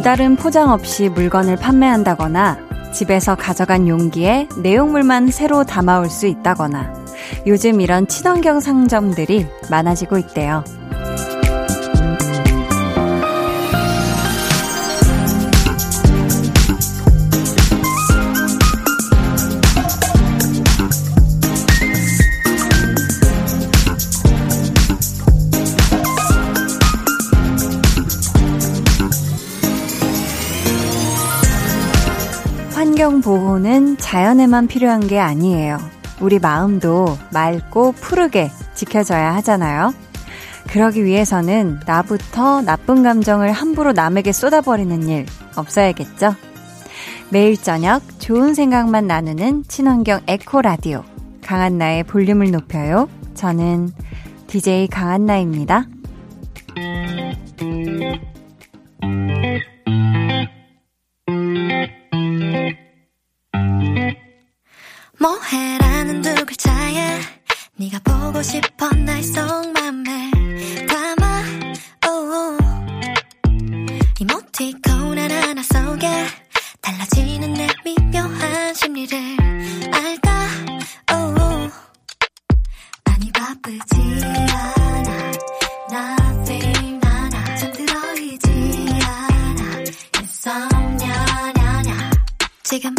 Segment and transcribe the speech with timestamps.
[0.00, 2.56] 별다른 포장 없이 물건을 판매한다거나
[2.90, 6.94] 집에서 가져간 용기에 내용물만 새로 담아올 수 있다거나
[7.46, 10.64] 요즘 이런 친환경 상점들이 많아지고 있대요.
[33.60, 35.78] 보호는 자연에만 필요한 게 아니에요.
[36.20, 39.92] 우리 마음도 맑고 푸르게 지켜져야 하잖아요.
[40.68, 46.34] 그러기 위해서는 나부터 나쁜 감정을 함부로 남에게 쏟아버리는 일 없어야겠죠?
[47.28, 51.04] 매일 저녁 좋은 생각만 나누는 친환경 에코 라디오.
[51.42, 53.08] 강한나의 볼륨을 높여요.
[53.34, 53.92] 저는
[54.46, 55.86] DJ 강한나입니다.
[67.90, 70.30] 네가 보고 싶어 날 속맘에
[70.86, 71.42] 담아.
[72.06, 72.58] Oh.
[74.20, 76.08] 이모티콘 하나하나 속에
[76.80, 79.18] 달라지는 내 미묘한 심리를
[79.92, 80.48] 알까
[81.14, 81.72] oh.
[83.06, 83.96] 아니 바쁘지
[84.52, 85.32] 않아.
[85.90, 88.50] nothing 하나 잠들어 있지
[89.02, 89.84] 않아.
[90.16, 91.14] Insomnia
[92.62, 92.94] 지금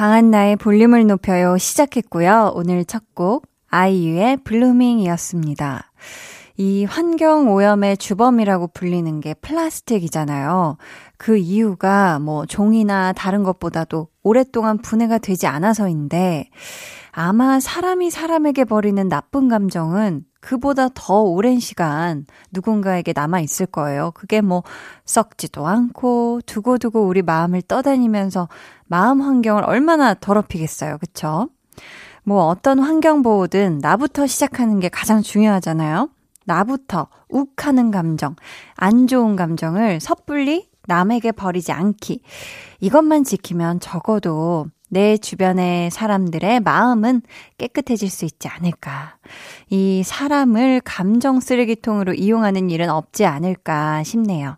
[0.00, 2.52] 강한 나의 볼륨을 높여요 시작했고요.
[2.54, 5.92] 오늘 첫 곡 아이유의 블루밍이었습니다.
[6.56, 10.78] 이 환경 오염의 주범이라고 불리는 게 플라스틱이잖아요.
[11.18, 16.48] 그 이유가 뭐 종이나 다른 것보다도 오랫동안 분해가 되지 않아서인데
[17.12, 24.10] 아마 사람이 사람에게 버리는 나쁜 감정은 그보다 더 오랜 시간 누군가에게 남아 있을 거예요.
[24.12, 24.62] 그게 뭐
[25.04, 28.48] 썩지도 않고 두고두고 우리 마음을 떠다니면서
[28.86, 30.98] 마음 환경을 얼마나 더럽히겠어요.
[30.98, 31.48] 그쵸?
[32.24, 36.08] 뭐 어떤 환경 보호든 나부터 시작하는 게 가장 중요하잖아요.
[36.44, 38.34] 나부터 욱하는 감정,
[38.74, 42.22] 안 좋은 감정을 섣불리 남에게 버리지 않기.
[42.80, 47.22] 이것만 지키면 적어도 내 주변의 사람들의 마음은
[47.58, 49.16] 깨끗해질 수 있지 않을까.
[49.70, 54.56] 이 사람을 감정 쓰레기통으로 이용하는 일은 없지 않을까 싶네요.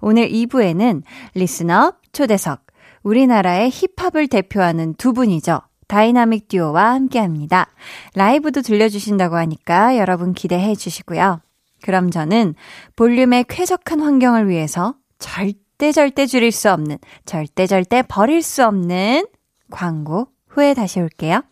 [0.00, 1.02] 오늘 2부에는
[1.34, 2.66] listener 초대석,
[3.02, 5.60] 우리나라의 힙합을 대표하는 두 분이죠.
[5.88, 7.68] 다이나믹 듀오와 함께 합니다.
[8.14, 11.40] 라이브도 들려주신다고 하니까 여러분 기대해 주시고요.
[11.82, 12.54] 그럼 저는
[12.96, 19.26] 볼륨의 쾌적한 환경을 위해서 절대 절대 줄일 수 없는, 절대 절대 버릴 수 없는
[19.70, 21.42] 광고 후에 다시 올게요.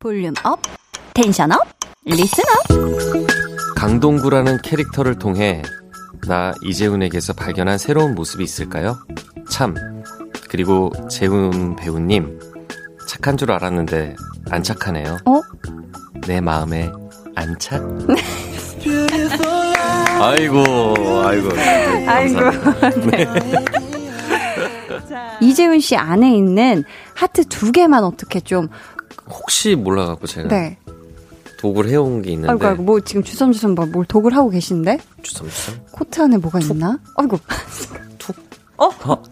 [0.00, 0.60] volume up,
[1.14, 1.73] tension up,
[2.04, 3.74] listen up.
[3.76, 5.62] 강동구라는 캐릭터를 통해
[6.28, 8.98] 나 이재훈에게서 발견한 새로운 모습이 있을까요?
[9.48, 9.74] 참.
[10.48, 12.38] 그리고 재훈 배우님
[13.08, 14.16] 착한 줄 알았는데
[14.50, 15.16] 안 착하네요.
[15.24, 15.40] 어?
[16.26, 16.92] 내 마음에
[17.34, 17.82] 안 착?
[20.20, 20.62] 아이고,
[21.24, 21.48] 아이고.
[22.06, 22.40] 아이고.
[23.10, 23.26] 네.
[25.40, 28.68] 이재훈 씨 안에 있는 하트 두 개만 어떻게 좀
[29.28, 30.78] 혹시 몰라갖고 제가 네.
[31.64, 32.52] 독을 해온 게 있는데.
[32.52, 34.98] 아이고, 아이고, 뭐 지금 주섬주섬 뭐, 뭘 독을 하고 계신데?
[35.22, 35.76] 주섬주섬?
[35.92, 36.72] 코트 안에 뭐가 툭.
[36.72, 36.98] 있나?
[37.16, 37.38] 아이고.
[38.18, 38.36] 툭?
[38.76, 38.90] 어?
[39.06, 39.22] 어?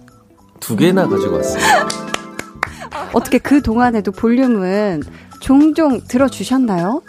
[0.59, 1.61] 두 개나 가지고 왔어요.
[3.13, 5.03] 어떻게 그 동안에도 볼륨은
[5.41, 7.03] 종종 들어주셨나요?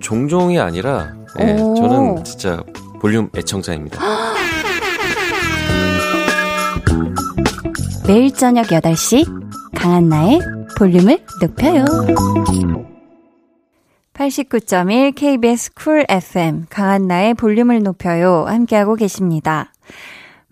[0.00, 2.62] 종종이 아니라, 네, 저는 진짜
[3.00, 3.98] 볼륨 애청자입니다.
[8.06, 9.24] 매일 저녁 8시
[9.74, 10.40] 강한나의
[10.76, 11.86] 볼륨을 높여요.
[14.16, 19.74] 89.1 KBS 쿨 FM 강한나의 볼륨을 높여요 함께하고 계십니다.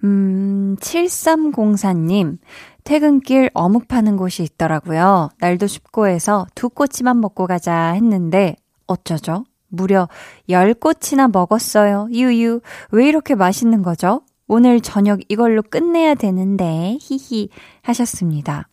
[0.05, 2.37] 음, 7304님
[2.85, 5.31] 퇴근길 어묵 파는 곳이 있더라고요.
[5.41, 8.57] 날도 춥고 해서 두 꼬치만 먹고 가자 했는데
[8.87, 9.45] 어쩌죠?
[9.69, 10.11] 무려
[10.51, 12.09] 10꼬치나 먹었어요.
[12.13, 12.61] 유유.
[12.91, 14.21] 왜 이렇게 맛있는 거죠?
[14.47, 17.49] 오늘 저녁 이걸로 끝내야 되는데, 히히,
[17.81, 18.69] 하셨습니다.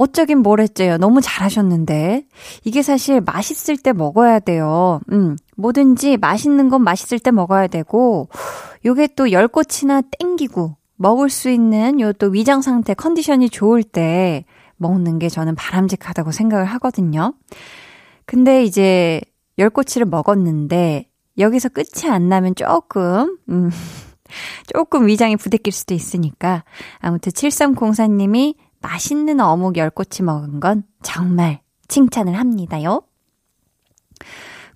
[0.00, 0.96] 어쩌긴 뭘 했죠요.
[0.96, 2.24] 너무 잘하셨는데.
[2.64, 5.00] 이게 사실 맛있을 때 먹어야 돼요.
[5.12, 8.28] 음, 뭐든지 맛있는 건 맛있을 때 먹어야 되고,
[8.86, 14.44] 요게 또 열꽃이나 땡기고, 먹을 수 있는 요 또 위장 상태 컨디션이 좋을 때
[14.76, 17.34] 먹는 게 저는 바람직하다고 생각을 하거든요.
[18.26, 19.20] 근데 이제
[19.58, 21.08] 열꼬치를 먹었는데
[21.38, 23.70] 여기서 끝이 안 나면 조금 음
[24.72, 26.64] 조금 위장이 부대낄 수도 있으니까
[26.98, 33.02] 아무튼 7304님이 맛있는 어묵 열꼬치 먹은 건 정말 칭찬을 합니다요.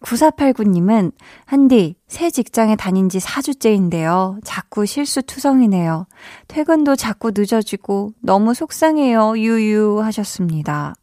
[0.04, 1.12] 9489님은,
[1.46, 4.38] 한디, 새 직장에 다닌 지 4주째인데요.
[4.44, 6.06] 자꾸 실수 투성이네요.
[6.46, 9.38] 퇴근도 자꾸 늦어지고 너무 속상해요.
[9.38, 10.94] 유유 하셨습니다.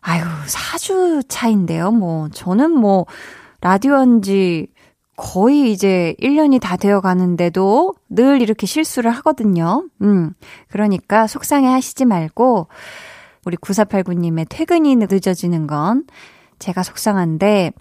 [0.00, 1.92] 아유, 4주 차인데요.
[1.92, 3.06] 뭐, 저는 뭐,
[3.62, 4.68] 라디오 한지
[5.20, 9.86] 거의 이제 1년이 다 되어 가는데도 늘 이렇게 실수를 하거든요.
[10.00, 10.32] 음.
[10.68, 12.68] 그러니까 속상해 하시지 말고,
[13.44, 16.04] 우리 9489님의 퇴근이 늦어지는 건
[16.58, 17.72] 제가 속상한데,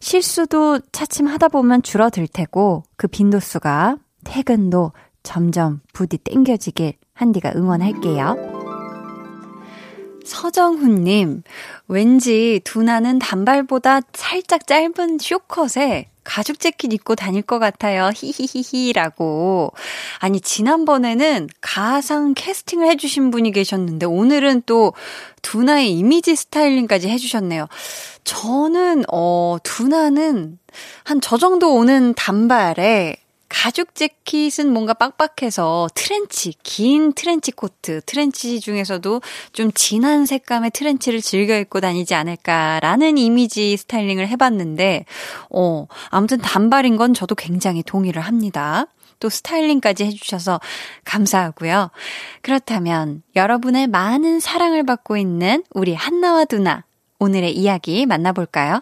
[0.00, 4.90] 실수도 차츰 하다 보면 줄어들 테고, 그 빈도수가 퇴근도
[5.22, 8.61] 점점 부디 땡겨지길 한디가 응원할게요.
[10.24, 11.42] 서정훈님,
[11.88, 18.10] 왠지 두나는 단발보다 살짝 짧은 숏컷에 가죽 재킷 입고 다닐 것 같아요.
[18.14, 19.72] 히히히히라고.
[20.20, 24.92] 아니, 지난번에는 가상 캐스팅을 해주신 분이 계셨는데, 오늘은 또
[25.42, 27.66] 두나의 이미지 스타일링까지 해주셨네요.
[28.22, 30.58] 저는, 어, 두나는
[31.04, 33.16] 한 저 정도 오는 단발에
[33.52, 39.20] 가죽 재킷은 뭔가 빡빡해서 트렌치, 긴 트렌치 코트, 트렌치 중에서도
[39.52, 45.04] 좀 진한 색감의 트렌치를 즐겨 입고 다니지 않을까라는 이미지 스타일링을 해봤는데,
[45.50, 48.86] 어, 아무튼 단발인 건 저도 굉장히 동의를 합니다.
[49.20, 50.58] 또 스타일링까지 해주셔서
[51.04, 51.90] 감사하고요.
[52.40, 56.84] 그렇다면 여러분의 많은 사랑을 받고 있는 우리 한나와 두나,
[57.18, 58.80] 오늘의 이야기 만나볼까요?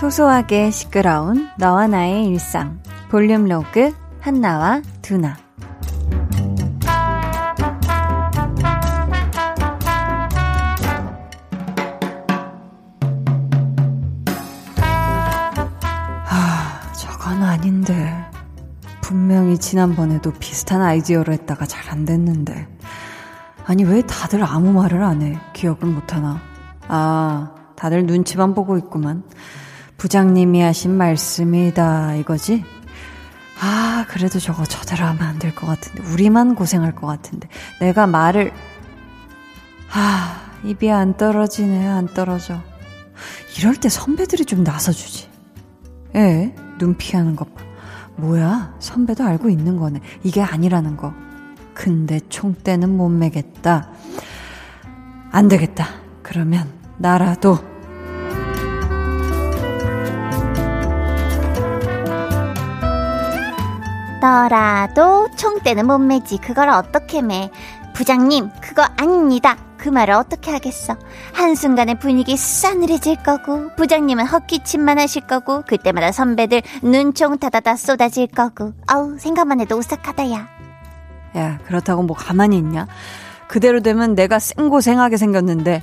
[0.00, 2.82] 소소하게 시끄러운 너와 나의 일상.
[3.08, 5.38] 볼륨 로그 한나와 두나.
[16.28, 18.12] 아 저건 아닌데.
[19.00, 22.68] 분명히 지난번에도 비슷한 아이디어로 했다가 잘 안 됐는데.
[23.64, 25.38] 아니 왜 다들 아무 말을 안 해?
[25.54, 26.40] 기억을 못하나?
[26.88, 29.22] 아 다들 눈치만 보고 있구만
[29.96, 32.64] 부장님이 하신 말씀이다 이거지?
[33.60, 36.02] 아, 그래도 저거 저대로 하면 안 될 것 같은데.
[36.12, 37.48] 우리만 고생할 것 같은데.
[37.80, 38.52] 내가 말을,
[39.92, 42.60] 아, 입이 안 떨어지네, 안 떨어져.
[43.58, 45.30] 이럴 때 선배들이 좀 나서주지.
[46.16, 46.54] 에?
[46.78, 47.62] 눈 피하는 것 봐.
[48.16, 48.74] 뭐야?
[48.78, 50.00] 선배도 알고 있는 거네.
[50.22, 51.14] 이게 아니라는 거.
[51.72, 53.88] 근데 총대는 못 매겠다.
[55.30, 55.86] 안 되겠다.
[56.22, 57.58] 그러면 나라도
[64.20, 66.38] 너라도 총대는 못 매지.
[66.38, 67.50] 그걸 어떻게 매?
[67.94, 69.56] 부장님, 그거 아닙니다.
[69.76, 70.96] 그 말을 어떻게 하겠어?
[71.32, 79.18] 한순간에 분위기 싸늘해질 거고, 부장님은 헛기침만 하실 거고, 그때마다 선배들 눈총 타다다 쏟아질 거고, 아우,
[79.18, 80.48] 생각만 해도 오싹하다, 야.
[81.36, 82.86] 야, 그렇다고 뭐 가만히 있냐?
[83.48, 85.82] 그대로 되면 내가 생고생하게 생겼는데.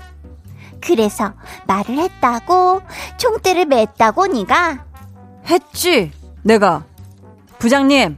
[0.81, 1.33] 그래서
[1.65, 2.81] 말을 했다고,
[3.17, 4.85] 총대를 맸다고, 니가?
[5.47, 6.83] 했지, 내가.
[7.59, 8.17] 부장님,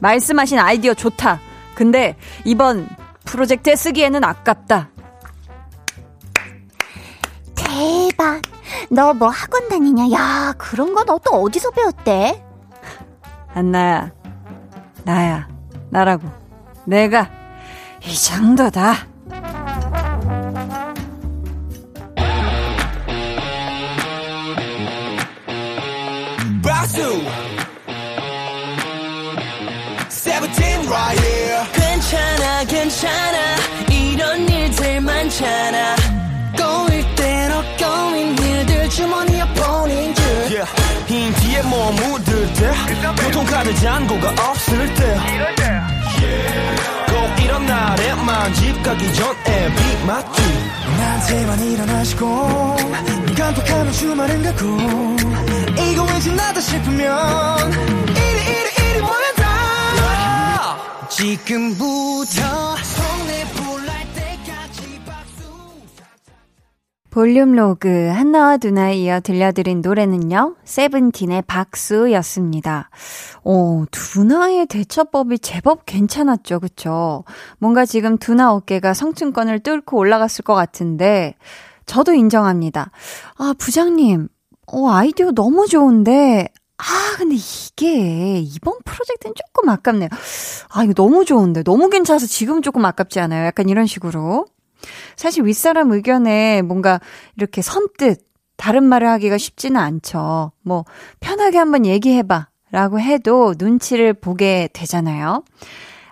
[0.00, 1.40] 말씀하신 아이디어 좋다.
[1.74, 2.88] 근데 이번
[3.24, 4.90] 프로젝트에 쓰기에는 아깝다.
[7.54, 8.42] 대박.
[8.90, 10.10] 너 뭐 학원 다니냐?
[10.12, 12.42] 야, 그런 건 너 또 어디서 배웠대?
[13.54, 14.12] 안나야,
[15.04, 15.48] 나야,
[15.90, 16.28] 나라고.
[16.84, 17.28] 내가
[18.04, 18.94] 이 정도다.
[26.62, 27.00] 박수
[30.88, 31.64] right here.
[31.72, 33.56] 괜찮아 괜찮아.
[33.90, 35.96] 이런 일들 많잖아.
[36.56, 40.24] 꼬일 대로 꼬인 일들 주머니에 보낸 줄.
[40.50, 40.66] Yeah.
[41.06, 42.72] 흰 뒤에 뭐 묻을 때
[43.22, 45.04] 교통카드 잔고가 없을 때.
[46.20, 46.82] Yeah.
[47.08, 50.42] 꼭 이런 날에만 집 가기 전에 비 맞기
[50.98, 52.76] 나한테만 일어나시고
[53.36, 54.66] 깜빡하면 주말은 가고
[55.80, 57.72] 이거 왠지 나다 싶으면
[61.18, 62.42] 지금부터
[67.10, 72.90] 볼륨 로그 한나와 두나에 이어 들려드린 노래는요, 세븐틴의 박수였습니다.
[73.42, 77.24] 오, 두나의 대처법이 제법 괜찮았죠, 그쵸?
[77.58, 81.34] 뭔가 지금 두나 어깨가 성층권을 뚫고 올라갔을 것 같은데,
[81.84, 82.92] 저도 인정합니다.
[83.38, 84.28] 아, 부장님,
[84.68, 90.08] 어, 아이디어 너무 좋은데, 아, 근데 이게 이번 프로젝트는 조금 아깝네요.
[90.70, 91.62] 아, 이거 너무 좋은데.
[91.64, 93.46] 너무 괜찮아서 지금 조금 아깝지 않아요?
[93.46, 94.46] 약간 이런 식으로.
[95.16, 97.00] 사실 윗사람 의견에 뭔가
[97.36, 100.52] 이렇게 선뜻 다른 말을 하기가 쉽지는 않죠.
[100.62, 100.84] 뭐,
[101.20, 102.48] 편하게 한번 얘기해봐.
[102.70, 105.42] 라고 해도 눈치를 보게 되잖아요.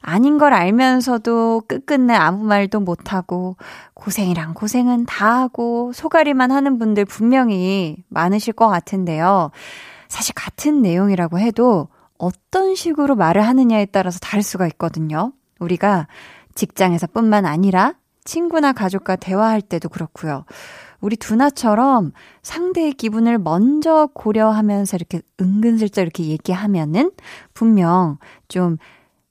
[0.00, 3.56] 아닌 걸 알면서도 끝끝내 아무 말도 못하고
[3.94, 9.50] 고생이랑 고생은 다 하고 소가리만 하는 분들 분명히 많으실 것 같은데요.
[10.08, 15.32] 사실 같은 내용이라고 해도 어떤 식으로 말을 하느냐에 따라서 다를 수가 있거든요.
[15.58, 16.06] 우리가
[16.54, 17.94] 직장에서 뿐만 아니라
[18.24, 20.44] 친구나 가족과 대화할 때도 그렇고요.
[21.00, 27.12] 우리 두나처럼 상대의 기분을 먼저 고려하면서 이렇게 은근슬쩍 이렇게 얘기하면은
[27.54, 28.78] 분명 좀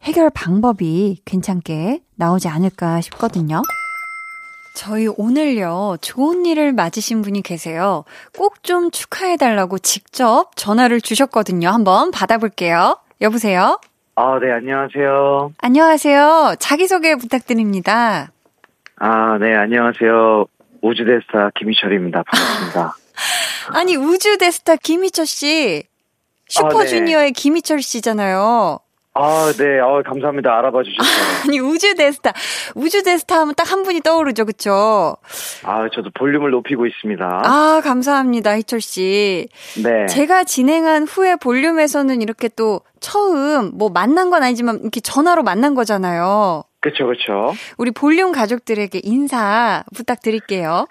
[0.04, 3.62] 해결 방법이 괜찮게 나오지 않을까 싶거든요.
[4.76, 8.04] 저희 오늘요, 좋은 일을 맞으신 분이 계세요.
[8.38, 11.70] 꼭 좀 축하해달라고 직접 전화를 주셨거든요.
[11.70, 12.98] 한번 받아볼게요.
[13.22, 13.80] 여보세요?
[14.16, 15.52] 아, 네, 안녕하세요.
[15.60, 16.56] 안녕하세요.
[16.60, 18.32] 자기소개 부탁드립니다.
[18.98, 20.46] 아, 네, 안녕하세요.
[20.82, 22.24] 우주대스타 김희철입니다.
[22.24, 22.96] 반갑습니다.
[23.78, 25.84] 아니, 우주대스타 김희철 씨.
[26.50, 28.80] 슈퍼주니어의 김희철 씨잖아요.
[29.18, 30.58] 아, 네, 어, 감사합니다.
[30.58, 31.10] 알아봐 주셔서.
[31.48, 32.34] 아니, 우주 대스타.
[32.76, 35.16] 우주 대스타 하면 딱 한 분이 떠오르죠, 그쵸?
[35.64, 37.42] 아, 저도 볼륨을 높이고 있습니다.
[37.46, 39.48] 아, 감사합니다, 희철 씨.
[39.84, 40.06] 네.
[40.08, 46.64] 제가 진행한 후에 볼륨에서는 이렇게 또 처음, 뭐 만난 건 아니지만 이렇게 전화로 만난 거잖아요.
[46.82, 47.54] 그쵸, 그쵸.
[47.78, 50.88] 우리 볼륨 가족들에게 인사 부탁드릴게요.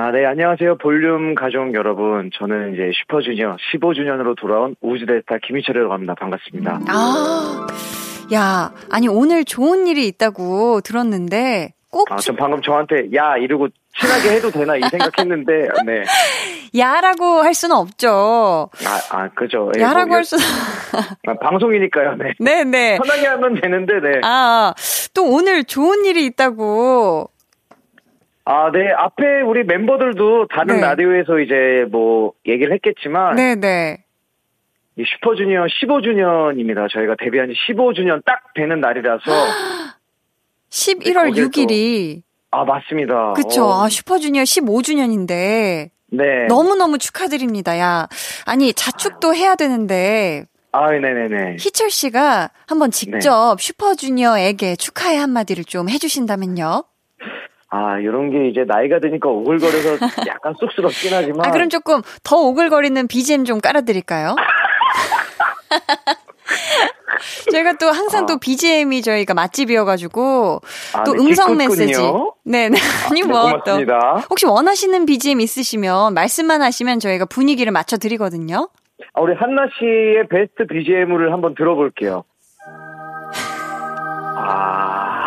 [0.00, 0.76] 아, 네, 안녕하세요.
[0.76, 2.30] 볼륨 가족 여러분.
[2.32, 6.14] 저는 이제 슈퍼주니어 15주년으로 돌아온 우주대스타 김희철이라고 합니다.
[6.14, 6.82] 반갑습니다.
[6.86, 7.66] 아,
[8.32, 13.66] 야, 아니, 오늘 좋은 일이 있다고 들었는데, 꼭, 아, 전 방금 저한테 야 이러고
[13.98, 15.52] 친하게 해도 되나 이 생각했는데,
[15.84, 16.04] 네.
[16.78, 18.70] 야라고 할 수는 없죠.
[18.86, 19.72] 아, 아, 그죠.
[19.76, 20.44] 예, 야라고 뭐, 할 수는,
[21.26, 22.34] 아, 방송이니까요, 네.
[22.38, 22.98] 네네.
[22.98, 24.20] 편하게 하면 되는데, 네.
[24.22, 24.74] 아,
[25.12, 27.30] 또 오늘 좋은 일이 있다고.
[28.50, 28.90] 아, 네.
[28.96, 30.80] 앞에 우리 멤버들도 다른 네.
[30.80, 34.02] 라디오에서 이제 뭐 얘기를 했겠지만 네네.
[34.96, 36.90] 이 슈퍼주니어 15주년입니다.
[36.90, 39.20] 저희가 데뷔한 지 15주년 딱 되는 날이라서
[40.70, 42.22] 11월 거기에 또- 6일이.
[42.50, 43.34] 아, 맞습니다.
[43.34, 43.64] 그쵸.
[43.66, 45.90] 어, 아, 슈퍼주니어 15주년인데.
[46.10, 46.46] 네.
[46.48, 47.78] 너무너무 축하드립니다.
[47.78, 48.08] 야.
[48.46, 51.56] 아니, 자축도 해야 되는데, 아, 네, 네, 네.
[51.58, 56.84] 희철 씨가 한번 직접 슈퍼주니어에게 축하의 한마디를 좀 해주신다면요.
[57.70, 63.06] 아, 이런 게 이제 나이가 드니까 오글거려서 약간 쑥스럽긴 하지만 아, 그럼 조금 더 오글거리는
[63.08, 64.36] BGM 좀 깔아드릴까요?
[67.52, 70.60] 저희가 또 항상 또 BGM이 저희가 맛집이어가지고
[70.94, 71.56] 아, 또 네, 음성.
[71.56, 71.92] 메시지.
[72.44, 72.78] 네 네.
[73.10, 73.78] 아니 네, 뭐 또.
[74.30, 78.68] 혹시 원하시는 BGM 있으시면 말씀만 하시면 저희가 분위기를 맞춰 드리거든요.
[79.14, 82.24] 아, 우리 한나 씨의 베스트 BGM을 한번 들어볼게요.
[84.40, 85.17] 아,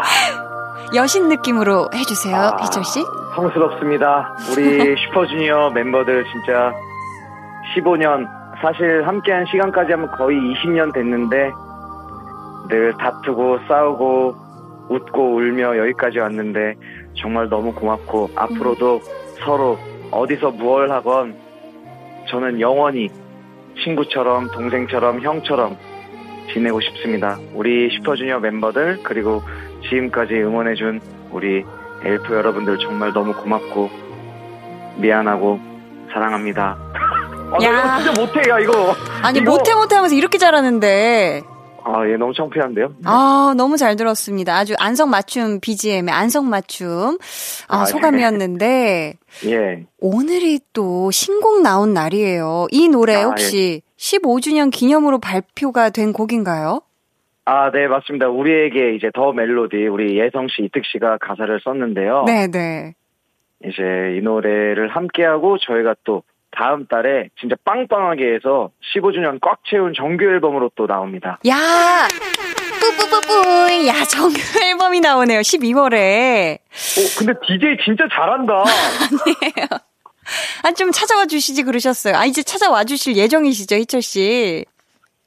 [0.94, 3.02] 여신 느낌으로 해주세요, 아, 희철 씨.
[3.36, 4.36] 성스럽습니다.
[4.52, 6.74] 우리 슈퍼주니어 멤버들 진짜
[7.76, 8.28] 15년,
[8.62, 11.52] 사실 함께한 시간까지 하면 거의 20년 됐는데
[12.68, 14.36] 늘 다투고 싸우고
[14.90, 16.76] 웃고 울며 여기까지 왔는데
[17.22, 19.00] 정말 너무 고맙고 앞으로도
[19.46, 19.78] 서로
[20.12, 21.36] 어디서 무얼 하건
[22.30, 23.10] 저는 영원히
[23.84, 25.78] 친구처럼 동생처럼 형처럼
[26.54, 27.38] 지내고 싶습니다.
[27.54, 29.42] 우리 슈퍼주니어 멤버들 그리고
[29.90, 31.64] 지금까지 응원해준 우리
[32.04, 33.90] 엘프 여러분들 정말 너무 고맙고
[34.98, 35.60] 미안하고
[36.14, 36.78] 사랑합니다.
[37.54, 37.98] 아, 나 야.
[38.00, 38.96] 이거 진짜 못해요 이거.
[39.22, 41.42] 아니 이거- 못해 못해 하면서 이렇게 잘하는데
[41.84, 42.94] 아, 얘 너무 창피한데요?
[43.06, 44.56] 아 너무 잘 들었습니다.
[44.56, 47.18] 아주 안성맞춤 BGM의 안성맞춤
[47.68, 47.86] 아, 아, 예.
[47.92, 49.14] 소감이었는데
[49.48, 49.86] 예.
[50.00, 52.68] 오늘이 또 신곡 나온 날이에요.
[52.72, 56.82] 이 노래 아, 혹시 15주년 기념으로 발표가 된 곡인가요?
[57.54, 58.30] 아, 네, 맞습니다.
[58.30, 62.24] 우리에게 이제 더 멜로디, 우리 예성 씨, 이특 씨가 가사를 썼는데요.
[62.26, 62.94] 네 네.
[63.66, 70.24] 이제 이 노래를 함께하고 저희가 또 다음 달에 진짜 빵빵하게 해서 15주년 꽉 채운 정규
[70.24, 71.40] 앨범으로 또 나옵니다.
[71.46, 72.08] 야
[72.80, 75.42] 뿌뿌뿌뿌 야 정규 앨범이 나오네요.
[75.42, 78.64] 12월에 오, 근데 DJ 진짜 잘한다.
[80.64, 82.16] 아좀 찾아와 주시지 그러셨어요.
[82.16, 84.64] 아 이제 찾아와 주실 예정이시죠 희철 씨?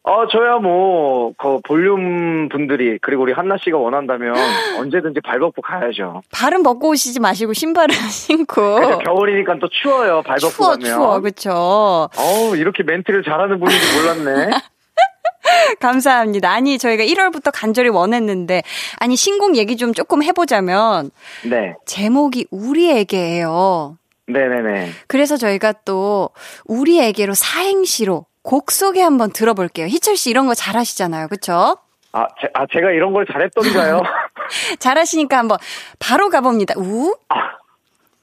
[0.06, 4.34] 어, 저야 뭐, 그 볼륨 분들이, 그리고 우리 한나 씨가 원한다면
[4.78, 6.20] 언제든지 발 벗고 가야죠.
[6.30, 8.74] 발은 벗고 오시지 마시고 신발을 신고.
[8.74, 10.86] 그래서 겨울이니까 또 추워요, 발 벗고 추워 가면.
[10.86, 12.10] 추워 그쵸.
[12.18, 13.86] 어우, 이렇게 멘트를 잘하는 분인지
[14.24, 14.50] 몰랐네.
[15.80, 16.50] 감사합니다.
[16.50, 18.62] 아니 저희가 1월부터 간절히 원했는데
[18.98, 21.10] 아니 신곡 얘기 좀 조금 해보자면
[21.48, 21.74] 네.
[21.86, 23.96] 제목이 우리에게예요.
[24.26, 24.90] 네네네.
[25.06, 26.30] 그래서 저희가 또
[26.66, 29.86] 우리에게로 사행시로 곡 소개 한번 들어볼게요.
[29.86, 31.28] 희철 씨 이런 거 잘하시잖아요.
[31.28, 31.78] 그쵸?
[32.12, 34.02] 아, 제, 아 제가 이런 걸 잘했던가요?
[34.78, 35.58] 잘하시니까 한번
[35.98, 36.74] 바로 가봅니다.
[36.76, 37.16] 우?
[37.30, 37.56] 아,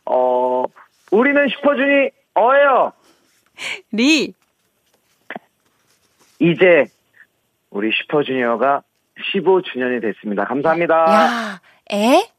[0.05, 0.63] 어,
[1.11, 2.93] 우리는 슈퍼주니 어예요.
[3.91, 4.33] 리.
[6.39, 6.85] 이제
[7.71, 8.83] 우리 슈퍼주니어가
[9.33, 10.45] 15주년이 됐습니다.
[10.45, 10.95] 감사합니다.
[10.95, 11.61] 야,
[11.91, 12.29] 에?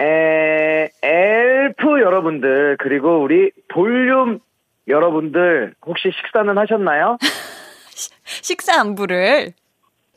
[0.00, 4.40] 에, 엘프 여러분들, 그리고 우리 볼륨
[4.88, 7.18] 여러분들, 혹시 식사는 하셨나요?
[8.42, 9.52] 식사 안부를.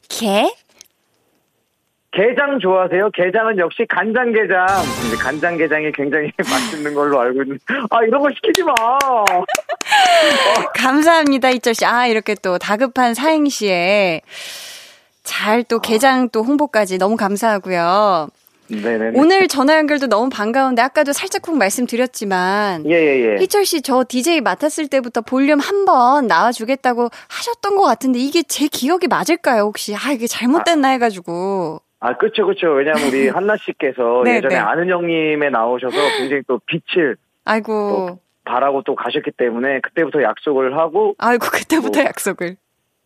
[0.07, 0.53] 개?
[2.11, 3.09] 게장 좋아하세요?
[3.11, 4.67] 게장은 역시 간장게장.
[5.01, 7.57] 근데 간장게장이 굉장히 맛있는 걸로 알고 있는.
[7.89, 8.73] 아, 이런 거 시키지 마!
[10.75, 11.85] 감사합니다, 이철 씨.
[11.85, 14.21] 아, 이렇게 또 다급한 사행시에
[15.23, 18.27] 잘 또 게장 또 홍보까지 너무 감사하고요.
[18.71, 19.11] 네네.
[19.15, 23.37] 오늘 전화 연결도 너무 반가운데 아까도 살짝쿵 말씀드렸지만 예, 예, 예.
[23.41, 29.07] 희철 씨 저 DJ 맡았을 때부터 볼륨 한번 나와주겠다고 하셨던 것 같은데 이게 제 기억이
[29.07, 29.93] 맞을까요 혹시?
[29.95, 31.81] 아 이게 잘못됐나 해가지고.
[32.03, 32.67] 아, 그쵸, 그쵸.
[32.71, 34.59] 왜냐면 우리 한나 씨께서 네, 예전에 네.
[34.59, 41.45] 아는 형님에 나오셔서 굉장히 또 빛을 아이고, 바라고 또 가셨기 때문에 그때부터 약속을 하고, 아이고
[41.51, 42.55] 그때부터 뭐, 약속을.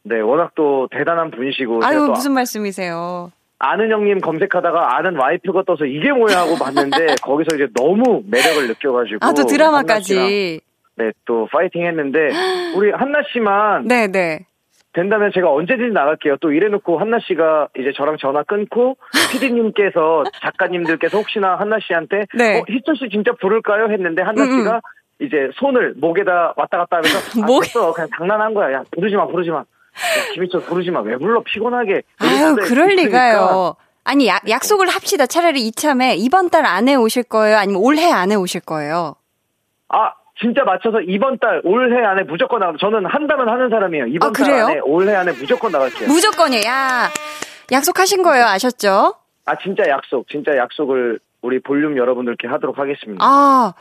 [0.04, 3.32] 네, 워낙 또 대단한 분이시고, 아유 또 무슨 말씀이세요?
[3.60, 9.20] 아는 형님 검색하다가 아는 와이프가 떠서 이게 뭐야 하고 봤는데 거기서 이제 너무 매력을 느껴가지고
[9.26, 10.60] 아 또 드라마까지.
[10.98, 12.30] 네, 또 파이팅 했는데
[12.76, 14.46] 우리 한나 씨만 네네.
[14.94, 16.38] 된다면 제가 언제든지 나갈게요.
[16.40, 18.96] 또 이래놓고 한나 씨가 이제 저랑 전화 끊고
[19.32, 22.60] PD님께서 작가님들께서 혹시나 한나 씨한테 네.
[22.60, 23.90] 어, 희철 씨 진짜 부를까요?
[23.92, 24.58] 했는데 한나 음, 음.
[24.60, 24.82] 씨가
[25.20, 28.72] 이제 손을 목에다 왔다 갔다 하면서 아, 목에- 됐어 그냥 장난한 거야.
[28.74, 29.64] 야 부르지 마 부르지 마.
[29.96, 31.02] 야, 김희철 부르지 마.
[31.02, 32.02] 왜 불러 피곤하게.
[32.20, 33.04] 아유 그럴 있으니까.
[33.08, 33.76] 리가요.
[34.04, 35.26] 아니 약, 약속을 합시다.
[35.26, 37.58] 차라리 이참에 이번 달 안에 오실 거예요?
[37.58, 39.16] 아니면 올해 안에 오실 거예요?
[39.90, 42.74] 아, 진짜 맞춰서 이번 달, 올해 안에 무조건 나가.
[42.80, 44.08] 저는 한다면 하는 사람이에요.
[44.08, 44.52] 이번 아, 달?
[44.52, 46.08] 안에, 올해 안에 무조건 나갈게요.
[46.10, 46.66] 무조건이에요.
[46.66, 47.10] 야
[47.72, 48.46] 약속하신 거예요.
[48.46, 49.16] 아셨죠?
[49.46, 53.24] 아, 진짜 약속, 진짜 약속을 우리 볼륨 여러분들께 하도록 하겠습니다.
[53.24, 53.74] 아,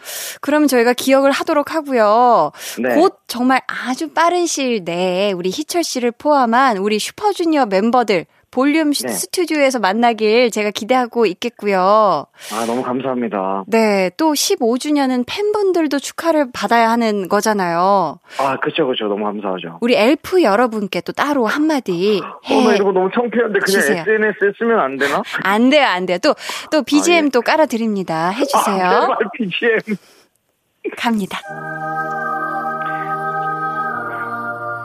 [0.42, 2.52] 그러면 저희가 기억을 하도록 하고요.
[2.78, 2.94] 네.
[2.94, 9.02] 곧 정말 아주 빠른 시일 내에 우리 희철 씨를 포함한 우리 슈퍼주니어 멤버들 볼륨 시-
[9.04, 9.08] 네.
[9.12, 12.26] 스튜디오에서 만나길 제가 기대하고 있겠고요.
[12.52, 13.64] 아, 너무 감사합니다.
[13.66, 18.20] 네, 또 15주년은 팬분들도 축하를 받아야 하는 거잖아요.
[18.38, 19.06] 아, 그쵸, 그쵸.
[19.08, 19.78] 너무 감사하죠.
[19.80, 22.76] 우리 엘프 여러분께 또 따로 한마디 어, 나 해.
[22.76, 24.04] 이거 너무 창피한데 그냥 주세요.
[24.06, 25.22] SNS에 쓰면 안 되나?
[25.42, 26.18] 안 돼요, 안 돼요.
[26.18, 26.36] 또,
[26.70, 27.30] 또 BGM 아, 예.
[27.30, 28.28] 또 깔아드립니다.
[28.30, 28.84] 해주세요.
[28.84, 29.78] 아, 제발 BGM.
[30.96, 31.40] 갑니다.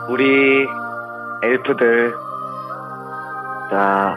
[0.08, 0.66] 우리
[1.44, 2.29] 엘프들.
[3.70, 4.16] 자,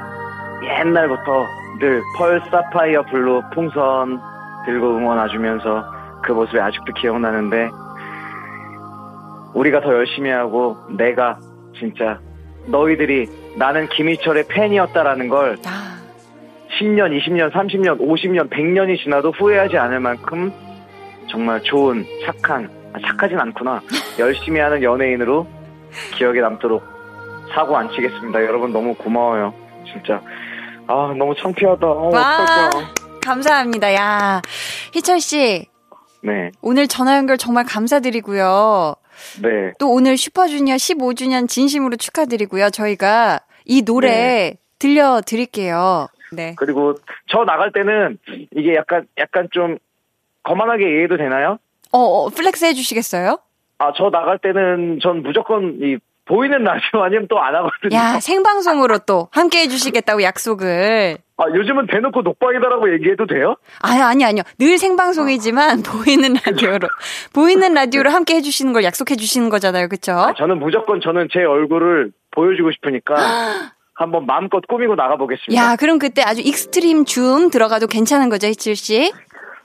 [0.63, 1.45] 옛날부터
[1.79, 4.19] 늘 pearl sapphire blue 풍선
[4.65, 5.85] 들고 응원해주면서
[6.23, 7.69] 그 모습이 아직도 기억나는데
[9.53, 11.39] 우리가 더 열심히 하고 내가
[11.77, 12.19] 진짜
[12.67, 15.97] 너희들이 나는 김희철의 팬이었다라는 걸 아,
[16.79, 20.51] 10년, 20년, 30년, 50년, 100년이 지나도 후회하지 않을 만큼
[21.29, 23.81] 정말 좋은, 착한, 아, 착하진 않구나.
[24.19, 25.45] 열심히 하는 연예인으로
[26.15, 26.83] 기억에 남도록
[27.53, 28.43] 사고 안 치겠습니다.
[28.43, 29.53] 여러분 너무 고마워요.
[29.85, 30.21] 진짜.
[30.87, 31.87] 아, 너무 창피하다.
[31.87, 32.69] 어, 와.
[33.23, 33.93] 감사합니다.
[33.93, 34.41] 야,
[34.93, 35.67] 희철 씨,
[36.21, 38.95] 네, 오늘 전화 연결 정말 감사드리고요.
[39.41, 39.73] 네.
[39.79, 42.69] 또 오늘 슈퍼주니어 15주년 진심으로 축하드리고요.
[42.69, 44.57] 저희가 이 노래 네.
[44.79, 46.07] 들려드릴게요.
[46.33, 46.55] 네.
[46.57, 46.95] 그리고
[47.27, 48.17] 저 나갈 때는
[48.55, 49.77] 이게 약간, 약간 좀
[50.43, 51.59] 거만하게 얘기해도 되나요?
[51.91, 53.37] 어, 어 flex 해주시겠어요?
[53.77, 57.95] 아, 저 나갈 때는 전 무조건 이 보이는 라디오 아니면 또 안 하거든요.
[57.97, 61.17] 야, 생방송으로 또 함께 해주시겠다고 약속을.
[61.35, 63.55] 아, 요즘은 대놓고 녹방이다라고 얘기해도 돼요?
[63.81, 64.43] 아니, 아니, 아니요.
[64.59, 66.87] 늘 생방송이지만 보이는 라디오로.
[67.33, 69.89] 보이는 라디오로 함께 해주시는 걸 약속해주시는 거잖아요.
[69.89, 70.13] 그쵸?
[70.13, 73.15] 아, 저는 무조건 저는 제 얼굴을 보여주고 싶으니까
[73.95, 75.53] 한번 마음껏 꾸미고 나가보겠습니다.
[75.61, 79.11] 야, 그럼 그때 아주 extreme zoom 들어가도 괜찮은 거죠, 희철 씨?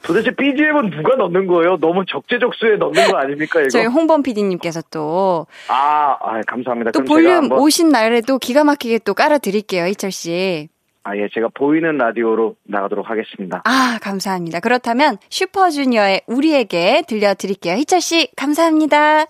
[0.03, 1.77] 도대체 BGM은 누가 넣는 거예요?
[1.81, 3.69] 너무 적재적소에 넣는 거 아닙니까, 이거?
[3.69, 6.93] 저희 홍범 PD님께서 또, 아, 아, 감사합니다.
[6.93, 10.69] 또 볼륨 오신 날에도 기가 막히게 또 깔아드릴게요, 희철 씨.
[11.05, 13.63] 아, 예, 제가 보이는 라디오로 나가도록 하겠습니다.
[13.65, 14.61] 아, 감사합니다.
[14.61, 17.77] 그렇다면 슈퍼주니어의 우리에게 들려드릴게요.
[17.77, 19.25] 희철 씨, 감사합니다.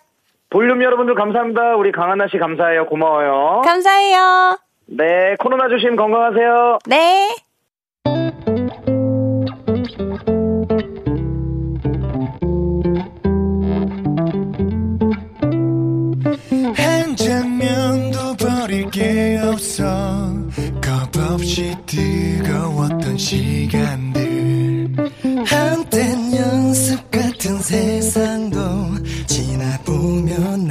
[0.51, 1.77] 볼륨 여러분들 감사합니다.
[1.77, 2.87] 우리 강한나 씨 감사해요.
[2.87, 3.63] 고마워요.
[3.65, 4.59] 감사해요.
[4.87, 6.79] 네, 코로나 조심 건강하세요.
[6.87, 7.29] 네.
[18.69, 19.83] 버릴 게 없어.
[20.83, 24.95] 겁 없이 뜨거웠던 시간들.
[25.47, 28.61] 한땐 연습 같은 세상도
[29.27, 30.71] 지나보면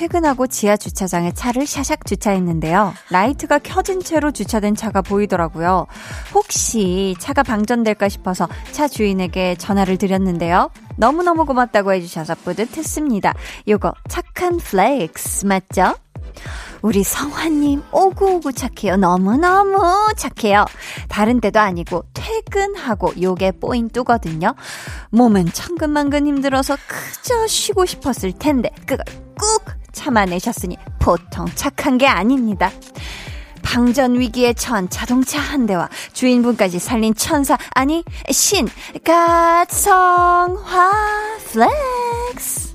[0.00, 2.94] 퇴근하고 지하 주차장에 차를 샤샥 주차했는데요.
[3.10, 5.86] 라이트가 켜진 채로 주차된 차가 보이더라고요.
[6.32, 10.70] 혹시 차가 방전될까 싶어서 차 주인에게 전화를 드렸는데요.
[10.96, 13.34] 너무너무 고맙다고 해주셔서 뿌듯했습니다.
[13.68, 15.94] 요거 착한 flex 맞죠?
[16.80, 18.96] 우리 성화님 오구오구 착해요.
[18.96, 19.82] 너무너무
[20.16, 20.64] 착해요.
[21.08, 24.54] 다른 때도 아니고 퇴근하고 요게 포인트거든요.
[25.10, 29.04] 몸은 천근만근 힘들어서 그저 쉬고 싶었을 텐데 그걸
[29.38, 32.70] 꾹 참아내셨으니 보통 착한 게 아닙니다.
[33.62, 38.68] 방전 위기에 처한 자동차 한 대와 주인분까지 살린 천사 아니 신
[39.04, 40.90] god성화
[41.52, 42.74] flex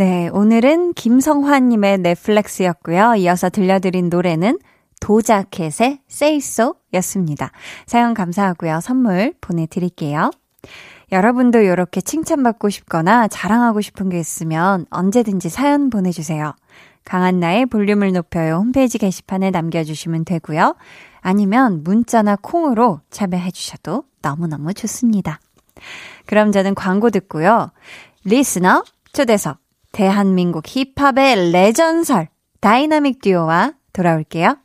[0.00, 3.16] 네, 오늘은 김성환님의 넷플렉스였고요.
[3.16, 4.58] 이어서 들려드린 노래는
[4.98, 7.52] 도자켓의 Say So 였습니다.
[7.84, 8.80] 사연 감사하고요.
[8.80, 10.30] 선물 보내드릴게요.
[11.12, 16.54] 여러분도 이렇게 칭찬받고 싶거나 자랑하고 싶은 게 있으면 언제든지 사연 보내주세요.
[17.04, 20.76] 강한나의 볼륨을 높여요 홈페이지 게시판에 남겨주시면 되고요.
[21.20, 25.40] 아니면 문자나 콩으로 참여해주셔도 너무너무 좋습니다.
[26.24, 27.70] 그럼 저는 광고 듣고요.
[28.24, 28.82] listener
[29.12, 29.58] 초대석
[29.92, 32.28] 대한민국 힙합의 레전설
[32.60, 34.56] 다이나믹 듀오와 돌아올게요.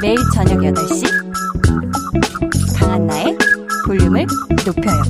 [0.00, 1.04] 매일 저녁 8시
[2.78, 3.36] 강한나의
[3.86, 4.26] 볼륨을
[4.64, 5.02] 높여요.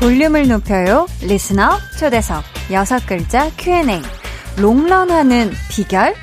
[0.00, 1.06] 볼륨을 높여요.
[1.22, 4.02] listener 초대석 여섯 글자 Q&A
[4.56, 6.14] 롱런하는 비결?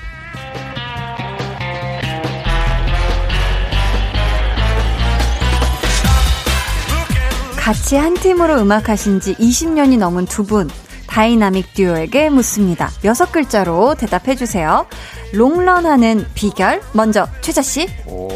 [7.57, 10.69] 같이 한 팀으로 음악하신 지 20년이 넘은 두 분,
[11.07, 12.89] 다이나믹 듀오에게 묻습니다.
[13.03, 14.87] 여섯 글자로 대답해주세요.
[15.33, 16.81] 롱런하는 비결?
[16.93, 17.87] 먼저, 최자씨.
[18.07, 18.29] 오,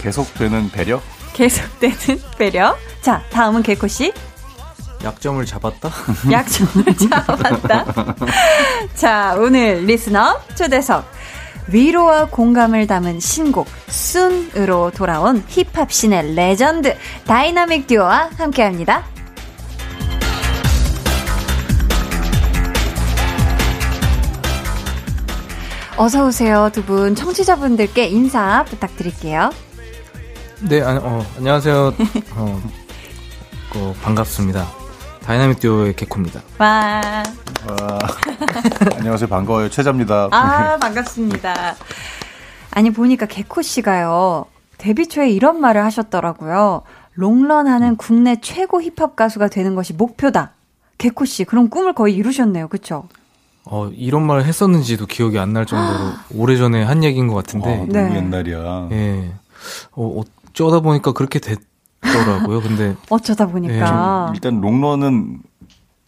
[0.00, 1.00] 계속되는 배려?
[1.34, 1.96] 계속되는
[2.38, 2.76] 배려.
[3.02, 4.12] 자, 다음은 개코씨.
[5.02, 5.90] 약점을 잡았다?
[6.30, 8.14] 약점을 잡았다.
[8.94, 11.04] 자, 오늘 listener 초대석.
[11.68, 19.04] 위로와 공감을 담은 신곡 순으로 돌아온 힙합 신의 레전드 다이나믹 듀오와 함께합니다.
[25.96, 27.14] 어서 오세요, 두 분.
[27.14, 29.50] 청취자분들께 인사 부탁드릴게요.
[30.62, 31.94] 네, 아, 어, 안녕하세요.
[32.36, 32.62] 어,
[33.74, 34.79] 어, 반갑습니다.
[35.30, 36.40] 다이나믹 듀오의 개코입니다.
[36.58, 37.00] 와.
[37.68, 37.98] 와,
[38.98, 39.28] 안녕하세요.
[39.28, 39.70] 반가워요.
[39.70, 40.26] 최자입니다.
[40.32, 41.76] 아, 반갑습니다.
[42.72, 46.82] 아니, 보니까 개코 씨가요, 데뷔 초에 이런 말을 하셨더라고요.
[47.14, 50.50] 롱런 하는 국내 최고 힙합 가수가 되는 것이 목표다.
[50.98, 52.66] 개코 씨, 그럼 꿈을 거의 이루셨네요.
[52.66, 53.04] 그쵸?
[53.66, 57.68] 어, 이런 말을 했었는지도 기억이 안 날 정도로 오래전에 한 얘기인 것 같은데.
[57.68, 58.16] 어, 너무 네.
[58.16, 58.88] 옛날이야.
[58.90, 59.32] 예.
[59.92, 61.60] 어, 어쩌다 보니까 그렇게 됐
[62.00, 62.60] 더라고요.
[62.60, 62.96] 근데.
[63.10, 64.30] 어쩌다 보니까.
[64.34, 65.40] 일단 롱런은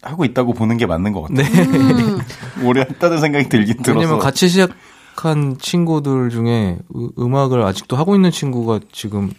[0.01, 1.43] 하고 있다고 보는 게 맞는 것 같아요.
[1.47, 1.61] 네.
[1.63, 2.19] 음,
[2.65, 3.99] 오래 했다는 생각이 들긴 들어서.
[3.99, 9.31] 왜냐면 같이 시작한 친구들 중에 음, 악을 아직도 하고 있는 친구가 지금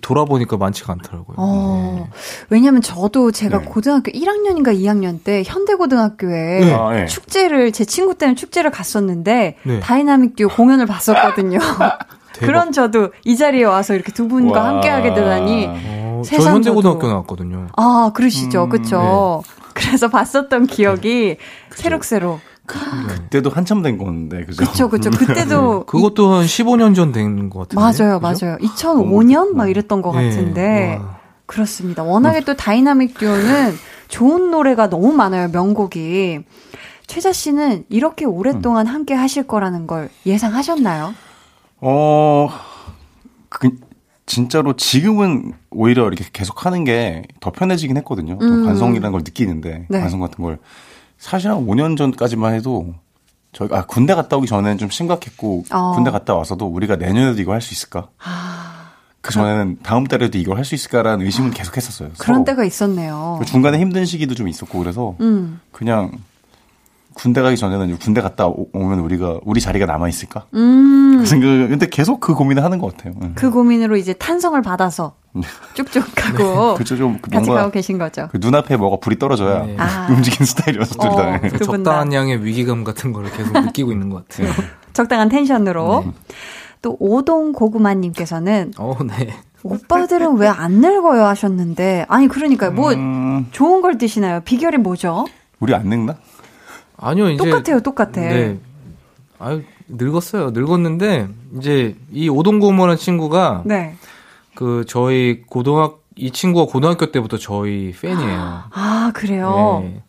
[0.00, 1.34] 돌아보니까 많지가 않더라고요.
[1.38, 2.08] 어,
[2.50, 3.64] 왜냐면 저도 제가 네.
[3.64, 6.72] 고등학교 1학년인가 2학년 때 현대고등학교에 네.
[6.72, 7.06] 아, 예.
[7.06, 9.80] 축제를, 제 친구 때문에 축제를 갔었는데, 네.
[9.80, 11.58] 다이나믹 듀오 공연을 봤었거든요.
[12.46, 14.68] 그런 저도 이 자리에 와서 이렇게 두 분과 와.
[14.68, 17.66] 함께 하게 되다니, 어, 저 세상 현대고등학교 저도- 나왔거든요.
[17.76, 18.64] 아, 그러시죠.
[18.64, 19.42] 음, 그쵸.
[19.74, 21.36] 그래서 봤었던 기억이
[21.74, 22.40] 새록새록.
[22.66, 24.64] 그때도 한참 된 건데, 그죠?
[24.64, 25.10] 그쵸, 그쵸.
[25.10, 25.84] 그때도.
[25.86, 28.04] 그것도 한 15년 전 된것 이- 같은데.
[28.04, 28.46] 맞아요, 그죠?
[28.46, 28.58] 맞아요.
[28.58, 30.30] 2005년 막 이랬던 것 네.
[30.30, 30.98] 같은데.
[31.02, 31.18] 와.
[31.46, 32.02] 그렇습니다.
[32.02, 33.74] 워낙에 또 다이나믹 듀오는
[34.08, 36.40] 좋은 노래가 너무 많아요, 명곡이.
[37.06, 41.12] 최자 씨는 이렇게 오랫동안 함께 하실 거라는 걸 예상하셨나요?
[41.82, 42.48] 어,
[43.48, 43.70] 그,
[44.24, 48.38] 진짜로 지금은 오히려 이렇게 계속 하는 게 더 편해지긴 했거든요.
[48.38, 48.64] 더 음.
[48.64, 50.00] 관성이라는 걸 느끼는데, 네.
[50.00, 50.58] 관성 같은 걸.
[51.18, 52.94] 사실 한 5년 전까지만 해도,
[53.52, 55.92] 저희가, 아, 군대 갔다 오기 전에는 좀 심각했고, 어.
[55.94, 58.08] 군대 갔다 와서도 우리가 내년에도 이걸 할수 있을까?
[59.20, 62.10] 그 전에는 다음 달에도 이걸 할 수 있을까라는 의심은 계속 했었어요.
[62.18, 62.44] 그런 서로.
[62.44, 63.36] 때가 있었네요.
[63.40, 65.60] 그 중간에 힘든 시기도 좀 있었고, 그래서 음.
[65.72, 66.12] 그냥
[67.14, 70.46] 군대 가기 전에는 군대 갔다 오- 오면 우리가, 우리 자리가 남아 있을까?
[70.54, 71.18] 음.
[71.20, 73.14] 그 생각, 근데 계속 그 고민을 하는 것 같아요.
[73.22, 73.32] 응.
[73.34, 75.14] 그 고민으로 이제 탄성을 받아서
[75.74, 78.28] 쭉쭉 가고 그쵸, 좀 같이 뭔가 가고 계신 거죠.
[78.32, 79.76] 그 눈앞에 뭐가 불이 떨어져야 네.
[79.78, 80.08] 아.
[80.12, 81.16] 움직이는 스타일이어서 둘 어.
[81.16, 81.38] 다.
[81.38, 81.48] 네.
[81.50, 84.52] 두분 적당한 양의 위기감 같은 거를 계속 느끼고 있는 것 같아요.
[84.92, 86.04] 적당한 텐션으로.
[86.82, 89.32] 또 오동 고구마님께서는 어, 네.
[89.62, 94.40] 오빠들은 왜 안 늙어요 하셨는데 아니 그러니까요 뭐 음, 좋은 걸 드시나요?
[94.40, 95.24] 비결이 뭐죠?
[95.60, 96.16] 우리 안 늙나?
[97.02, 97.44] 아니요, 이제.
[97.44, 98.20] 똑같아요, 똑같아.
[98.20, 98.58] 네.
[99.38, 100.50] 아유, 늙었어요.
[100.52, 103.94] 늙었는데, 이제 이 오동고모라는 친구가 네.
[104.54, 108.62] 그 저희 고등학, 이 친구가 고등학교 때부터 저희 팬이에요.
[108.72, 109.80] 아 그래요.
[109.84, 110.02] 네.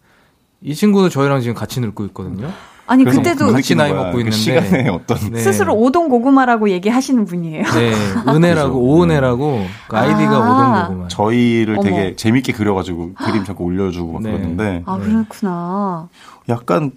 [0.62, 2.50] 이 친구도 저희랑 지금 같이 늙고 있거든요.
[2.86, 3.94] 아니 그때도 못 같이 느끼는 나이.
[3.94, 4.36] 먹고 그 있는데.
[4.38, 5.40] 시간에 어떤 네.
[5.40, 7.64] 스스로 오동 고구마라고 얘기하시는 분이에요.
[7.64, 7.94] 네,
[8.28, 8.78] 은혜라고.
[8.78, 10.40] 오은혜라고, 그 아이디가 아.
[10.84, 11.08] 오동 고구마.
[11.08, 11.84] 저희를 어머.
[11.84, 14.32] 되게 재밌게 그려가지고 그림 자꾸 올려주고 막 네.
[14.32, 16.10] 그러는데 아 그렇구나.
[16.50, 16.92] 약간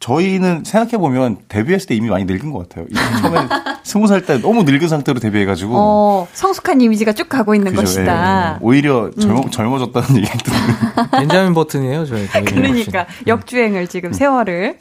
[0.00, 2.86] 저희는 생각해 보면 데뷔했을 때 이미 많이 늙은 것 같아요.
[2.90, 3.48] 이 처음에
[3.84, 8.52] 스무 살 때 너무 늙은 상태로 데뷔해가지고 어 성숙한 이미지가 쭉 가고 있는 그죠, 것이다.
[8.52, 8.54] 음.
[8.54, 8.58] 예.
[8.60, 12.26] 오히려 젊어, 젊어졌다는 얘기 듣는 벤자민 버튼이에요, 저희.
[12.44, 14.78] 그러니까 역주행을 지금 세월을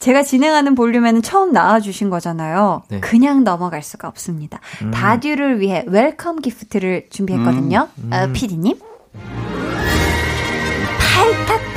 [0.00, 2.82] 제가 진행하는 볼륨에는 처음 나와주신 거잖아요.
[2.88, 3.00] 네.
[3.00, 4.58] 그냥 넘어갈 수가 없습니다.
[4.92, 7.88] 다듀를 위해 welcome gift를 준비했거든요.
[8.10, 8.74] 어, 피디님.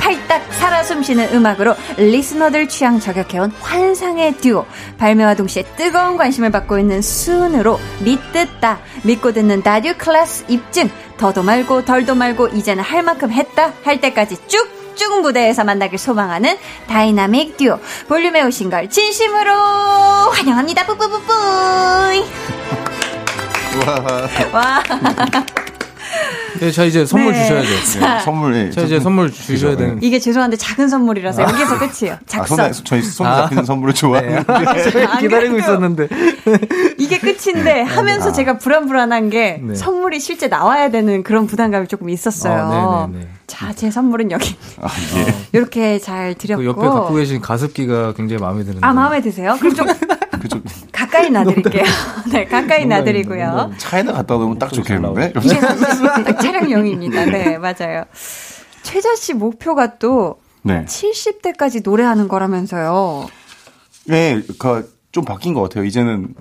[0.06, 4.64] 팔딱팔딱 살아 숨쉬는 음악으로 listener들 취향 저격해온 환상의 듀오.
[4.98, 10.88] 발매와 동시에 뜨거운 관심을 받고 있는 순으로 믿듣다 믿고 듣는 다듀 클래스 입증.
[11.16, 16.56] 더도 말고 덜도 말고 이제는 할 만큼 했다 할 때까지 쭉쭉 무대에서 만나길 소망하는
[16.88, 17.80] 다이나믹 듀오.
[18.06, 20.86] 볼륨에 오신 걸 진심으로 환영합니다.
[20.86, 21.32] 뿌뿌뿌뿌
[24.52, 24.82] 와
[26.60, 27.42] 네, 자, 이제 선물 네.
[27.42, 28.00] 주셔야죠.
[28.00, 28.70] 자, 선물.
[28.70, 30.02] 자, 이제 선물 주셔야 되는.
[30.02, 32.14] 이게 죄송한데 작은 선물이라서 여기서 끝이에요.
[32.14, 32.56] 아, 작성.
[32.56, 33.36] 손에, 저희 손에 아.
[33.42, 34.38] 잡히는 선물을 좋아하는.
[34.48, 36.08] 안 기다리고 그래도 있었는데.
[36.98, 39.74] 이게 끝인데 하면서 제가 불안불안한 게 네.
[39.74, 42.54] 선물이 실제 나와야 되는 그런 부담감이 조금 있었어요.
[42.54, 43.28] 아, 네네네.
[43.46, 45.34] 자, 제 선물은 여기 아, 예.
[45.52, 46.62] 이렇게 잘 드렸고.
[46.62, 48.80] 그 옆에 갖고 계신 가습기가 굉장히 마음에 드는데.
[48.86, 49.56] 아, 마음에 드세요?
[49.60, 49.86] 그럼 좀
[50.38, 50.60] 그죠.
[50.92, 51.84] 가까이 놔드릴게요.
[52.32, 53.46] 네, 가까이 농담입니다, 놔드리고요.
[53.46, 53.78] 농담.
[53.78, 55.32] 차에다 갖다 놓으면 딱 좋겠는데?
[55.42, 57.24] 이게 딱 촬영용입니다.
[57.26, 58.04] 네, 맞아요.
[58.82, 60.84] 최자 씨 목표가 또 네.
[60.84, 63.26] 70대까지 노래하는 거라면서요.
[64.06, 65.84] 네, 그, 좀 바뀐 것 같아요.
[65.84, 66.34] 이제는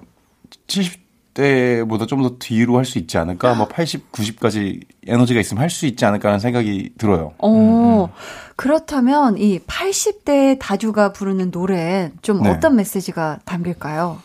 [0.68, 1.05] 70
[1.36, 3.54] 대보다 좀 더 뒤로 할 수 있지 않을까?
[3.56, 7.34] 뭐 80, 90까지 에너지가 있으면 할 수 있지 않을까라는 생각이 들어요.
[7.40, 8.10] 어,
[8.56, 12.50] 그렇다면 이 80대 다주가 부르는 노래엔 좀 네.
[12.50, 14.20] 어떤 메시지가 담길까요?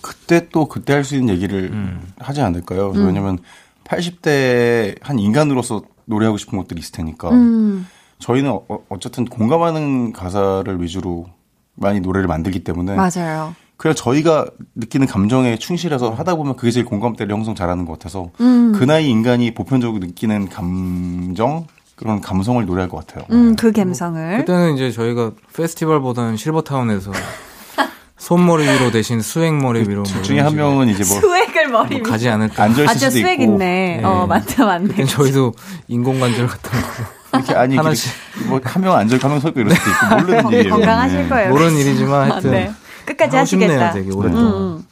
[0.00, 2.00] 그때 또 그때 할 수 있는 얘기를 음.
[2.18, 2.92] 하지 않을까요?
[2.92, 3.06] 음.
[3.06, 3.38] 왜냐면
[3.84, 7.30] 80대 한 인간으로서 노래하고 싶은 것들이 있을 테니까.
[7.30, 7.86] 음,
[8.20, 11.26] 저희는 어, 어쨌든 공감하는 가사를 위주로
[11.74, 13.54] 많이 노래를 만들기 때문에 맞아요.
[13.84, 18.72] 그냥 저희가 느끼는 감정에 충실해서 하다 보면 그게 제일 공감대를 형성 잘하는 것 같아서 음,
[18.74, 23.26] 그 나이 인간이 보편적으로 느끼는 감정 그런 감성을 노래할 것 같아요.
[23.30, 24.38] 음, 그 감성을.
[24.38, 27.12] 그때는 이제 저희가 페스티벌보다는 실버타운에서
[28.16, 31.98] 손머리 위로 대신 수액머리 위로 뭐둘 중에 이런 한 명은 이제 뭐 수액을 머리 뭐
[31.98, 32.00] 위에.
[32.00, 32.68] 가지 않을까.
[32.68, 33.98] 있을 아, 저 수도 수액 있고 있네.
[33.98, 34.00] 네.
[34.02, 35.04] 어, 맞다, 맞네.
[35.04, 35.52] 저희도
[35.88, 36.86] 인공관절 같은 거
[37.34, 38.10] 이렇게 아니 하나씩.
[38.48, 40.70] 뭐 한 명 앉아 있고 한명서 있고 이럴 수도 있고 모르는 건- 일이에요.
[40.74, 41.28] 건강하실 네.
[41.28, 41.50] 거예요.
[41.50, 42.72] 모르는 일이지만 아, 하여튼 네.
[43.04, 43.92] 끝까지 하고 싶네요, 하시겠다.
[43.92, 44.52] 되게 음, 오랫동안.
[44.54, 44.86] 음.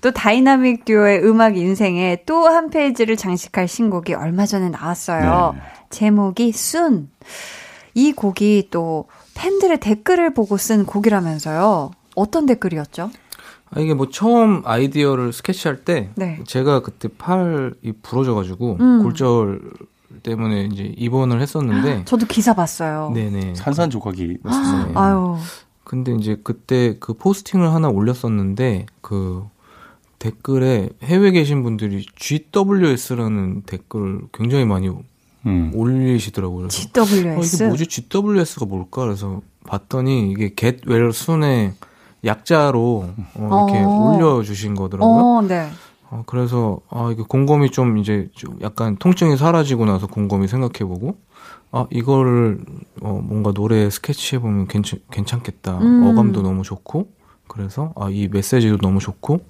[0.00, 5.52] 또 다이나믹 듀오의 음악 인생에 또 한 페이지를 장식할 신곡이 얼마 전에 나왔어요.
[5.54, 5.60] 네.
[5.90, 7.10] 제목이 순.
[7.94, 11.90] 이 곡이 또 팬들의 댓글을 보고 쓴 곡이라면서요.
[12.14, 13.10] 어떤 댓글이었죠?
[13.70, 16.40] 아, 이게 뭐 처음 아이디어를 스케치할 때 네.
[16.46, 19.02] 제가 그때 팔이 부러져가지고 음.
[19.02, 19.60] 골절
[20.22, 23.10] 때문에 이제 입원을 했었는데 저도 기사 봤어요.
[23.14, 23.54] 네네.
[23.56, 24.92] 산산조각이 났었어요.
[24.98, 25.36] 아유.
[25.88, 29.42] 근데 이제 그때 그 포스팅을 하나 올렸었는데 그
[30.18, 34.90] 댓글에 해외 계신 분들이 GWS라는 댓글을 굉장히 많이
[35.46, 35.72] 음.
[35.74, 36.68] 올리시더라고요.
[36.68, 37.62] 그래서 GWS.
[37.62, 37.86] 어, 이게 뭐지?
[37.86, 39.02] GWS가 뭘까?
[39.02, 41.72] 그래서 봤더니 이게 get well soon의
[42.22, 43.88] 약자로 어, 이렇게 어.
[43.88, 45.24] 올려주신 거더라고요.
[45.24, 45.70] 어, 네.
[46.10, 51.16] 어, 그래서 아 이게 곰곰이 좀 이제 좀 약간 통증이 사라지고 나서 곰곰이 생각해보고
[51.70, 52.60] 아 이거를
[53.02, 55.78] 어, 뭔가 노래 스케치해 보면 괜찮 괜찮겠다.
[55.78, 56.06] 음.
[56.06, 57.08] 어감도 너무 좋고
[57.48, 59.40] 그래서 아 이 메시지도 너무 좋고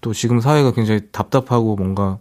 [0.00, 2.18] 또 지금 사회가 굉장히 답답하고 뭔가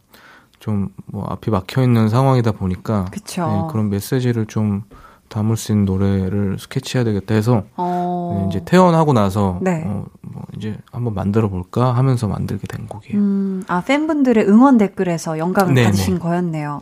[0.60, 3.06] 좀 뭐 앞이 막혀 있는 상황이다 보니까.
[3.48, 4.84] 네, 그런 메시지를 좀
[5.30, 8.07] 담을 수 있는 노래를 스케치해야 되겠다 해서 어.
[8.36, 9.84] 네, 이제 퇴원하고 나서 네.
[9.86, 13.18] 어, 뭐 이제 한번 만들어 볼까 하면서 만들게 된 곡이에요.
[13.18, 15.86] 음, 아, 팬분들의 응원 댓글에서 영감을 네네.
[15.88, 16.82] 받으신 거였네요.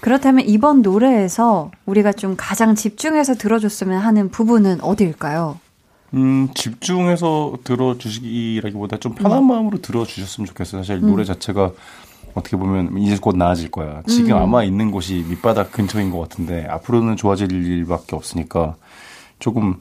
[0.00, 5.58] 그렇다면 이번 노래에서 우리가 좀 가장 집중해서 들어줬으면 하는 부분은 어디일까요?
[6.14, 10.82] 음, 집중해서 들어주시기라기보다 좀 편한 마음으로 들어주셨으면 좋겠어요.
[10.82, 11.70] 사실 노래 자체가
[12.34, 14.02] 어떻게 보면 이제 곧 나아질 거야.
[14.06, 18.76] 지금 아마 있는 곳이 밑바닥 근처인 것 같은데 앞으로는 좋아질 일밖에 없으니까
[19.38, 19.76] 조금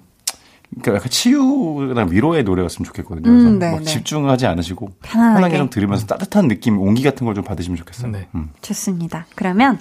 [0.72, 3.24] 그러니까 약간 치유나 위로의 노래였으면 좋겠거든요.
[3.24, 3.86] 그래서 음, 네, 막 네.
[3.86, 5.36] 집중하지 않으시고 편안하게.
[5.36, 8.12] 편하게 좀 들으면서 따뜻한 느낌, 온기 같은 걸 좀 받으시면 좋겠어요.
[8.12, 8.28] 네.
[8.36, 8.52] 음.
[8.62, 9.26] 좋습니다.
[9.36, 9.80] 그러면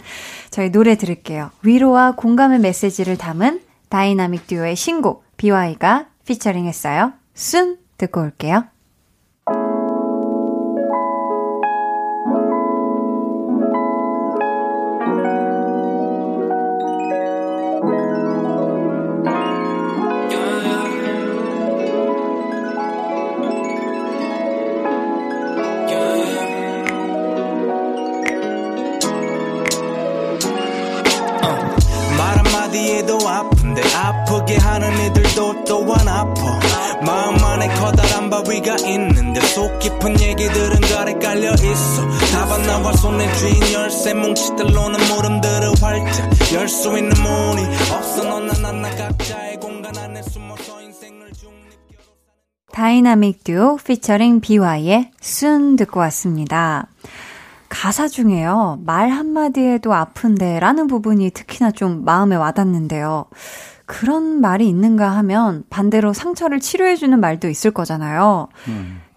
[0.51, 1.51] 저희 노래 들을게요.
[1.63, 7.13] 위로와 공감의 메시지를 담은 다이나믹 듀오의 신곡 비와이가 피처링 했어요.
[7.35, 8.65] 순 듣고 올게요.
[36.19, 36.59] 아파
[37.05, 43.73] 마음 안에 커다란 바위가 있는데 속 깊은 얘기들은 가래 깔려 있어 다반 나와 손에 쥔
[43.73, 47.63] 열쇠 뭉치들로는 물음들을 활짝 열 수 있는 문이
[47.95, 51.79] 없어 너나 나나 각자의 공간 안에 숨어서 인생을 중립
[52.73, 56.87] 다이나믹 듀오 피처링 BY의 순 듣고 왔습니다.
[57.69, 58.79] 가사 중에요.
[58.85, 63.27] 말 한마디에도 아픈데 라는 부분이 특히나 좀 마음에 와닿는데요.
[63.89, 68.49] 그런 말이 있는가 하면 반대로 상처를 치료해주는 말도 있을 거잖아요.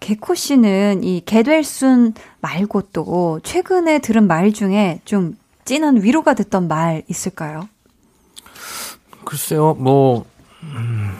[0.00, 7.02] 개코 씨는 이 개될순 말고 또 최근에 들은 말 중에 좀 진한 위로가 됐던 말
[7.06, 7.68] 있을까요?
[9.26, 10.24] 글쎄요, 뭐,
[10.62, 11.10] 음,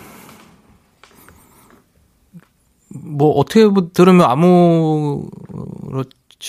[2.89, 5.29] 뭐, 어떻게 들으면 아무렇지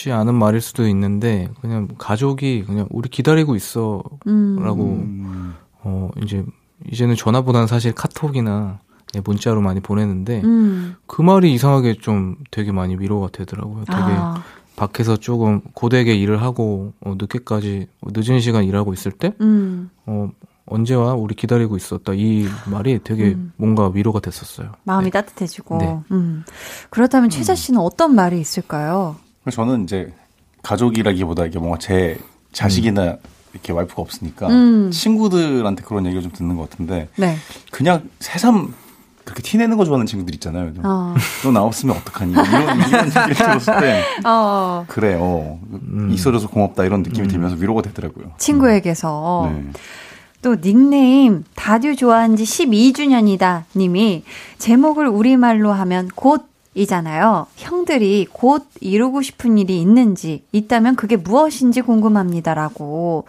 [0.09, 4.03] 않은 말일 수도 있는데, 그냥 가족이 그냥 우리 기다리고 있어.
[4.25, 4.57] 음.
[4.61, 5.03] 라고,
[5.83, 6.45] 어, 이제,
[6.91, 8.79] 이제는 전화보다는 사실 카톡이나
[9.13, 10.95] 네, 문자로 많이 보내는데, 음.
[11.05, 13.85] 그 말이 이상하게 좀 되게 많이 위로가 되더라고요.
[13.85, 14.43] 되게 아,
[14.75, 19.91] 밖에서 조금 고되게 일을 하고, 어, 늦게까지, 늦은 시간 일하고 있을 때, 음.
[20.07, 20.31] 어,
[20.65, 22.13] 언제와 우리 기다리고 있었다.
[22.15, 23.51] 이 말이 되게 음.
[23.57, 24.71] 뭔가 위로가 됐었어요.
[24.83, 25.11] 마음이 네.
[25.11, 25.77] 따뜻해지고.
[25.77, 25.99] 네.
[26.11, 26.43] 음.
[26.89, 29.17] 그렇다면 최자 씨는 어떤 말이 있을까요?
[29.51, 30.11] 저는 이제
[30.63, 32.17] 가족이라기보다 이게 뭔가 제
[32.53, 33.17] 자식이나
[33.53, 34.91] 이렇게 와이프가 없으니까 음.
[34.91, 37.37] 친구들한테 그런 얘기를 좀 듣는 것 같은데 네.
[37.71, 38.73] 그냥 새삼
[39.23, 40.73] 그렇게 티내는 거 좋아하는 친구들 있잖아요.
[40.83, 41.15] 어.
[41.43, 42.33] 너 나왔으면 어떡하니?
[42.33, 44.83] 이런, 이런 얘기를 들었을 때 어.
[44.87, 46.09] 그래, 어, 음.
[46.11, 48.33] 있어줘서 고맙다 이런 느낌이 들면서 위로가 되더라고요.
[48.37, 49.71] 친구에게서 네.
[50.41, 54.23] 또 닉네임 다듀 좋아한 지 12주년이다 님이
[54.57, 57.47] 제목을 우리말로 하면 곧 이잖아요.
[57.55, 63.25] 형들이 곧 이루고 싶은 일이 있는지 있다면 그게 무엇인지 궁금합니다라고.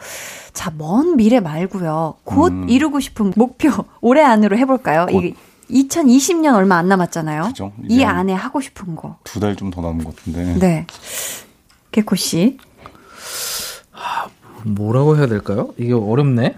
[0.53, 2.14] 자, 먼 미래 말고요.
[2.24, 2.68] 곧 음.
[2.68, 3.70] 이루고 싶은 목표
[4.01, 5.07] 올해 안으로 해 볼까요?
[5.11, 5.20] 곧.
[5.20, 5.34] 이게
[5.70, 7.45] 2020년 얼마 안 남았잖아요.
[7.45, 7.72] 그죠?
[7.88, 9.16] 이 안에 하고 싶은 거.
[9.24, 10.59] 두 달 좀 더 남은 것 같은데.
[10.59, 10.86] 네.
[11.90, 12.59] 개코 씨.
[14.64, 15.70] 뭐라고 해야 될까요?
[15.76, 16.57] 이게 어렵네.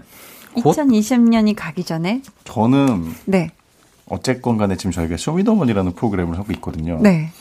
[0.63, 0.75] 곧?
[0.75, 3.51] 2020년이 가기 전에 저는 네.
[4.09, 6.97] 어쨌건 간에 지금 저희가 쇼미더머니라는 프로그램을 하고 있거든요.
[7.01, 7.31] 네.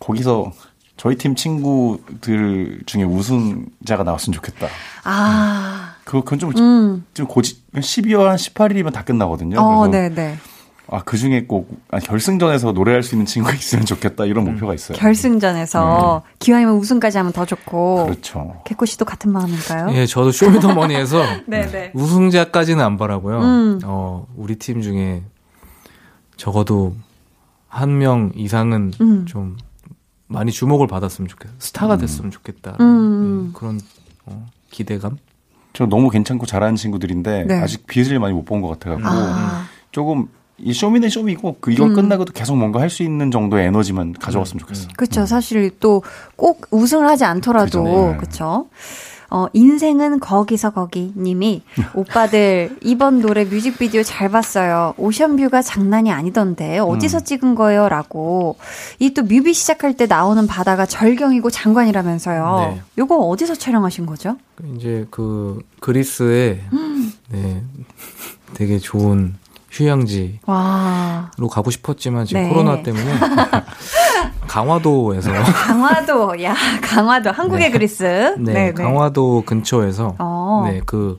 [0.00, 0.52] 거기서
[0.96, 4.68] 저희 팀 친구들 중에 우승자가 나왔으면 좋겠다.
[5.04, 5.94] 아.
[6.04, 7.04] 그거 그건 좀, 음.
[7.14, 9.58] 좀 고지, 12월 한 18일이면 다 끝나거든요.
[9.60, 10.36] 어, 그래서 네, 네.
[10.88, 14.26] 아, 그 중에 꼭 아, 결승전에서 노래할 수 있는 친구가 있으면 좋겠다.
[14.26, 14.52] 이런 음.
[14.52, 14.98] 목표가 있어요.
[14.98, 18.04] 결승전에서 기왕이면 우승까지 하면 더 좋고.
[18.04, 18.60] 그렇죠.
[18.66, 19.88] 개코 씨도 같은 마음인가요?
[19.92, 21.90] 예, 저도 쇼미더머니에서 네, 네.
[21.94, 23.40] 우승자까지는 안 바라고요.
[23.40, 23.80] 음.
[23.84, 25.22] 어, 우리 팀 중에
[26.42, 26.94] 적어도
[27.68, 29.26] 한 명 이상은 음.
[29.26, 29.56] 좀
[30.26, 31.52] 많이 주목을 받았으면 좋겠다.
[31.60, 32.76] 스타가 됐으면 좋겠다.
[32.80, 33.46] 음.
[33.54, 33.80] 예, 그런
[34.26, 35.18] 어, 기대감.
[35.72, 37.60] 저 너무 괜찮고 잘하는 친구들인데 네.
[37.60, 39.64] 아직 빛을 많이 못 본 것 같아가지고 아.
[39.92, 40.26] 조금
[40.58, 41.94] 이 쇼미는 쇼미고 그 이걸 음.
[41.94, 44.84] 끝나고도 계속 뭔가 할 수 있는 정도의 에너지만 가져왔으면 좋겠어.
[44.84, 45.24] 요 그쵸.
[45.26, 46.02] 사실 또
[46.36, 48.66] 꼭 우승을 하지 않더라도, 그죠.
[49.34, 51.62] 어, 인생은 거기서 거기 님이
[51.94, 54.92] 오빠들 이번 노래 뮤직비디오 잘 봤어요.
[54.98, 57.24] 오션뷰가 장난이 아니던데 어디서 음.
[57.24, 57.88] 찍은 거예요?
[57.88, 58.56] 라고.
[58.98, 62.74] 이 또 뮤비 시작할 때 나오는 바다가 절경이고 장관이라면서요.
[62.74, 62.82] 네.
[62.98, 64.36] 요거 어디서 촬영하신 거죠?
[64.76, 67.12] 이제 그 그리스에 음.
[67.30, 67.62] 네
[68.54, 69.34] 되게 좋은
[69.70, 71.30] 휴양지로 와.
[71.50, 72.48] 가고 싶었지만 지금 네.
[72.50, 73.04] 코로나 때문에
[74.52, 75.32] 강화도에서
[75.64, 78.36] 강화도, 야, 강화도, 한국의 그리스.
[78.38, 80.68] 네, 강화도 근처에서 어.
[80.70, 81.18] 네그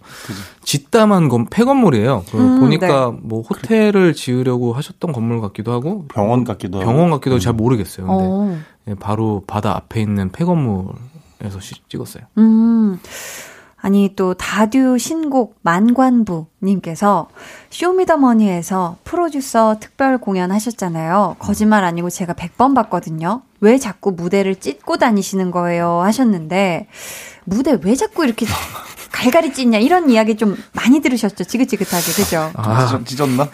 [0.63, 2.25] 짓담한 건 폐건물이에요.
[2.31, 6.91] 그 음, 보니까 뭐 호텔을 지으려고 하셨던 건물 같기도 하고 병원 같기도 하고.
[6.91, 8.05] 병원 같기도 하고 잘 모르겠어요.
[8.05, 8.57] 근데 어.
[8.89, 12.25] 예, 바로 바다 앞에 있는 폐건물에서 시- 찍었어요.
[12.37, 12.99] 음.
[13.83, 17.27] 아니 또 다듀 신곡 만관부님께서
[17.69, 21.35] 쇼미더머니에서 프로듀서 특별 공연 하셨잖아요.
[21.37, 23.41] 거짓말 아니고 제가 100번 봤거든요.
[23.59, 26.87] 왜 자꾸 무대를 찢고 다니시는 거예요 하셨는데
[27.43, 28.45] 무대 왜 자꾸 이렇게
[29.13, 31.43] 갈갈이 찢냐 이런 이야기 좀 많이 들으셨죠.
[31.43, 32.49] 지긋지긋하게 그죠?
[32.55, 33.47] 아, 찢었- 찢었나?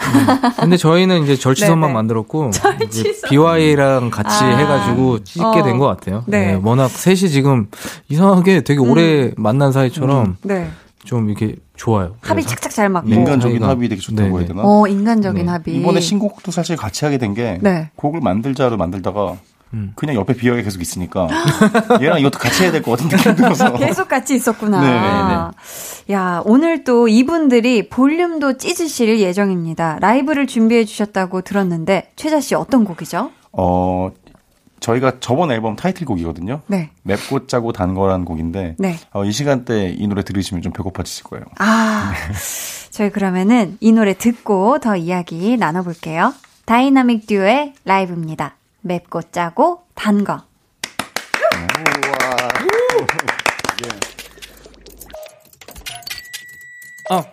[0.58, 1.94] 근데 저희는 이제 절치선만 네네.
[1.94, 2.50] 만들었고
[2.88, 3.30] 이제 절치선.
[3.30, 4.58] BY랑 같이 아.
[4.58, 5.62] 해가지고 찍게 어.
[5.64, 6.24] 된것 같아요.
[6.28, 6.54] 네.
[6.54, 7.68] 네, 워낙 셋이 지금
[8.08, 10.70] 이상하게 되게 오래 만난 사이처럼 네.
[11.04, 12.16] 좀 이렇게 좋아요.
[12.22, 13.10] 합이 착착 잘 맞고.
[13.10, 14.40] 인간적인 합이 되게 좋다고 네네.
[14.40, 14.62] 해야 되나?
[14.64, 15.52] 어 인간적인 네.
[15.52, 15.76] 합이.
[15.76, 17.90] 이번에 신곡도 사실 같이 하게 된게 네.
[17.98, 19.36] 곡을 만들자로 만들다가
[19.74, 19.92] 음.
[19.96, 21.28] 그냥 옆에 비어가 계속 있으니까
[22.02, 25.52] 얘랑 이것도 같이 해야 될 것 같은 느낌 들어서 계속 같이 있었구나.
[26.08, 29.98] 네, 야, 오늘 또 이분들이 볼륨도 찢으실 예정입니다.
[30.02, 33.32] 라이브를 준비해 주셨다고 들었는데, 최자 씨 어떤 곡이죠?
[33.52, 34.12] 어
[34.80, 36.62] 저희가 저번 앨범 타이틀곡이거든요.
[36.68, 36.90] 네.
[37.04, 38.96] 맵고 짜고 단 거라는 곡인데 네.
[39.12, 41.46] 어, 이 시간대 이 노래 들으시면 좀 배고파지실 거예요.
[41.60, 42.14] 아,
[42.92, 46.34] 저희 그러면은 이 노래 듣고 더 이야기 나눠볼게요.
[46.66, 48.56] 다이나믹 듀오의 라이브입니다.
[48.90, 50.42] 맵고 짜고 단 거.
[57.12, 57.24] 어.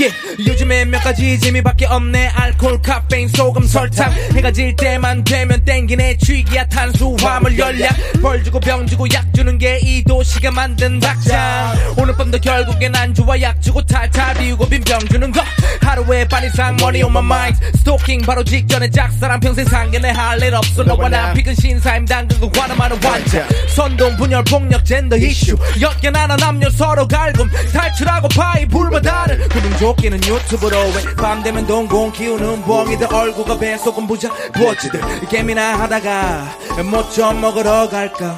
[0.00, 0.10] 예,
[0.46, 2.28] 요즘에 몇 가지 재미밖에 없네.
[2.28, 4.12] 알코올, 카페인, 소금, 설탕.
[4.34, 6.18] 해가 질 때만 되면 땡기네.
[6.18, 7.90] 취기야 탄수화물 열량.
[8.22, 11.74] 벌 주고 병 주고 약 주는 게 이 도시가 만든 박장.
[11.96, 15.42] 오늘 밤도 결국엔 안주와 약 주고 탈탈 비우고 빈 병 주는 거.
[15.82, 17.78] 하루에 반 이상 money on my mind.
[17.78, 20.82] 스토킹 바로 직전에 짝사랑 평생 상견례 할일 없어.
[20.82, 21.32] 너와 나?
[21.32, 23.46] 피근 신사임 당근고 관음하는 환자.
[23.68, 25.56] 선동 분열 폭력 젠더 이슈.
[25.80, 27.48] 역겨나는 남녀 서로 갈굼.
[27.72, 34.30] 탈출하고 파이 불바다 를 구름 쫓기는 유튜브로 왜밤 되면 동공 키우는 벙이들 얼굴과 배속은 부자
[34.54, 35.00] 부어지들.
[35.28, 38.36] 게임이나 하다가 못좀 먹으러 갈까?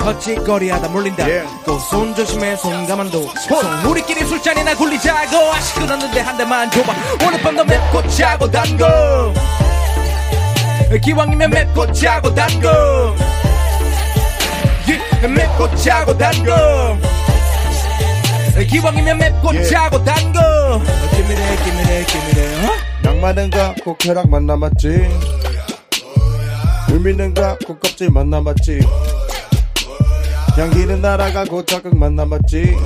[0.00, 1.26] 헛짓거리하다 몰린다.
[1.64, 3.26] 또손 조심해 손 가만둬.
[3.48, 3.84] 손.
[3.86, 5.36] 우리끼리 술잔이나 굴리자고.
[5.52, 6.94] 아시 끊었는데 한 대만 줘봐.
[7.26, 9.32] 오늘 밤도 맵고 짜고 단거.
[11.02, 13.14] 기왕이면 맵고 짜고 단거.
[14.88, 17.13] 예, 맵고 짜고 단거
[18.62, 20.80] 기왕이면 맵고 짜고 단거
[21.10, 22.70] 기미래 기미래 기미래 어?
[23.02, 25.08] 낭만은가 꼭 혈압만 남았지.
[26.90, 28.80] 의미는가 꼭 껍질만 남았지.
[30.56, 32.76] 향기는 날아가고 자극만 남았지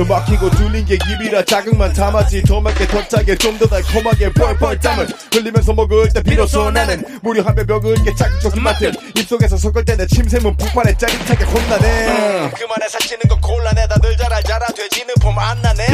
[0.00, 2.42] 더 막히고 뚫린 게 입이라 자극만 담았지.
[2.44, 7.04] 더 맵게 더 짜게 좀 더 달콤하게 뻘뻘 땀을 흘리면서 먹을 때 비로소 나는
[7.44, 12.50] 한배 벽을 게 자극적인 맛들 입속에서 섞을 때내 침샘은 폭발해 짜릿하게 혼나네.
[12.56, 13.86] 그만해 살찌는 거 곤란해.
[13.88, 15.86] 다들 잘 알잖아 돼지는 봄안 나네.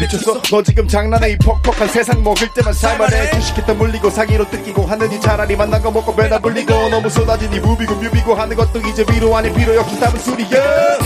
[0.00, 0.40] 미쳤어?
[0.50, 1.32] 너 지금 장난해.
[1.32, 3.30] 이 퍽퍽한 세상 먹을 때만 살만해.
[3.32, 6.88] 주식했다 물리고 사기로 뜯기고 하느니 차라리 만난 거 먹고 배나 불리고.
[6.88, 10.98] 너무 쏟아진 이 무비고 뮤비고 하는 것도 이제 위로 아닌 비로 역시 답은 술이야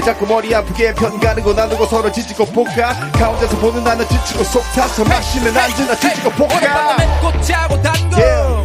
[0.00, 4.62] 왜 자꾸 머리 아프게 편 가르고 나누고 서로 지지고 볶아 가운데서 보는 나는 지치고 속
[4.72, 8.64] 타서 마시는 안주나 밤도 볶아 맵고 짜고 단거.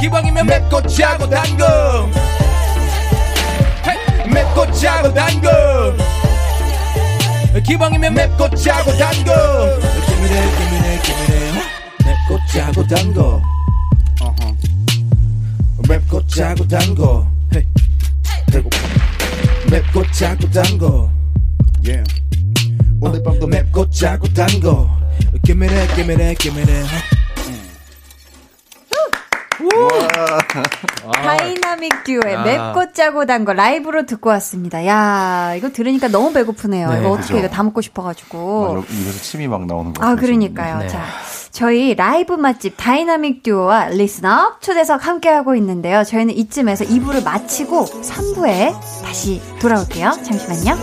[0.00, 2.08] 기왕이면 맵고 짜고 단거.
[4.32, 5.50] 맵고 짜고 단거.
[7.66, 9.32] 기왕이면 맵고 짜고 단거.
[10.06, 11.52] 기미래 기미래 기미래
[12.04, 13.42] 맵고 짜고 단거.
[15.88, 17.26] 맵고 짜고 단거.
[18.52, 19.15] 배고파
[19.70, 21.10] 맵고 짜고 단거.
[21.84, 22.04] Yeah.
[23.00, 24.88] 오늘 밤도 맵 맵고 짜고 단거.
[25.44, 26.84] 기미래 기미래 기미래
[31.12, 32.42] 다이나믹 듀오의 아.
[32.42, 34.84] 맵고 짜고 단 거 라이브로 듣고 왔습니다.
[34.86, 36.90] 야, 이거 들으니까 너무 배고프네요.
[36.90, 37.38] 네, 이거 어떻게 그죠.
[37.38, 38.74] 이거 다 먹고 싶어가지고.
[38.74, 40.78] 맞아, 입에서 침이 막 나오는 거 아, 같아요, 그러니까요.
[40.78, 40.88] 네.
[40.88, 41.04] 자,
[41.52, 46.02] 저희 라이브 맛집 다이나믹 듀오와 listener 초대석 함께하고 있는데요.
[46.04, 50.10] 저희는 이쯤에서 2부를 마치고 3부에 다시 돌아올게요.
[50.24, 50.76] 잠시만요.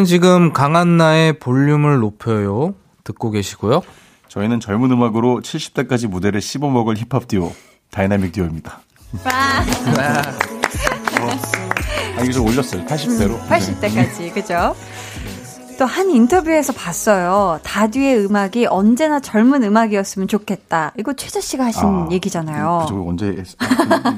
[0.00, 2.74] 여러분은 지금 강한나의 볼륨을 높여요.
[3.04, 3.82] 듣고 계시고요.
[4.28, 7.52] 저희는 젊은 음악으로 70대까지 무대를 씹어먹을 힙합 듀오
[7.90, 8.80] 다이나믹 듀오입니다.
[9.24, 9.64] 아
[12.22, 12.84] 이거 좀 올렸어요.
[12.86, 13.32] 80대로.
[13.32, 14.74] 음, 80대까지, 그죠?
[15.80, 17.58] 또 한 인터뷰에서 봤어요.
[17.62, 20.92] 다듀의 음악이 언제나 젊은 음악이었으면 좋겠다.
[20.98, 22.84] 이거 최자 씨가 하신 아, 얘기잖아요.
[22.86, 23.56] 저 언제 했-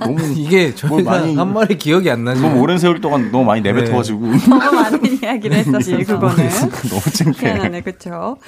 [0.01, 2.41] 너무 이게 저희가 많이- 한 말이 기억이 안 나죠.
[2.43, 6.49] 너무 오랜 세월 동안 너무 많이 내뱉어가지고 너무 많은 이야기를 했었지, 그거는.
[6.89, 7.81] 너무 창피해.
[7.83, 8.39] 그쵸?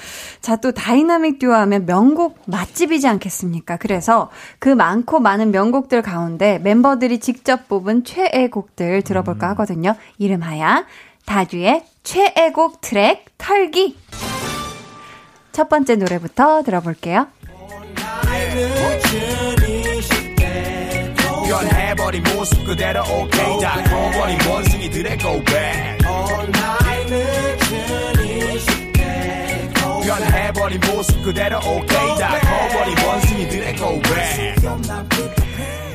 [0.40, 3.76] 자, 또 다이나믹 듀오 하면 명곡 맛집이지 않겠습니까?
[3.76, 9.94] 그래서 그 많고 많은 명곡들 가운데 멤버들이 직접 뽑은 최애 곡들 들어볼까 하거든요.
[10.18, 10.84] 이름하여
[11.26, 13.96] 다듀의 최애곡 트랙 털기.
[15.52, 17.26] 첫 번째 노래부터 들어볼게요.
[21.48, 25.98] 변해버린 모습 그대로 오케이 다 커버린 원숭이들의 고백
[30.04, 35.43] 변해버린 모습 그대로 오케이 다 커버린 원숭이들의 고백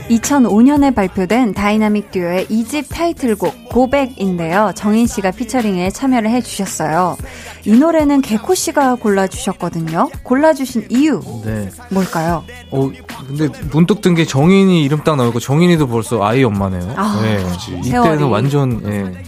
[0.10, 4.72] 2005년에 발표된 다이나믹 듀오의 2집 타이틀곡 고백인데요.
[4.76, 7.18] 정인 씨가 피처링에 참여를 해주셨어요.
[7.66, 10.10] 이 노래는 개코 씨가 골라주셨거든요.
[10.24, 11.70] 골라주신 이유 네.
[11.92, 12.44] 뭘까요?
[12.72, 12.90] 어,
[13.28, 16.94] 근데 문득 든 게 정인이 이름 딱 나오고 정인이도 벌써 아이 엄마네요.
[16.98, 17.46] 아, 네.
[17.86, 19.24] 이때는 완전 예.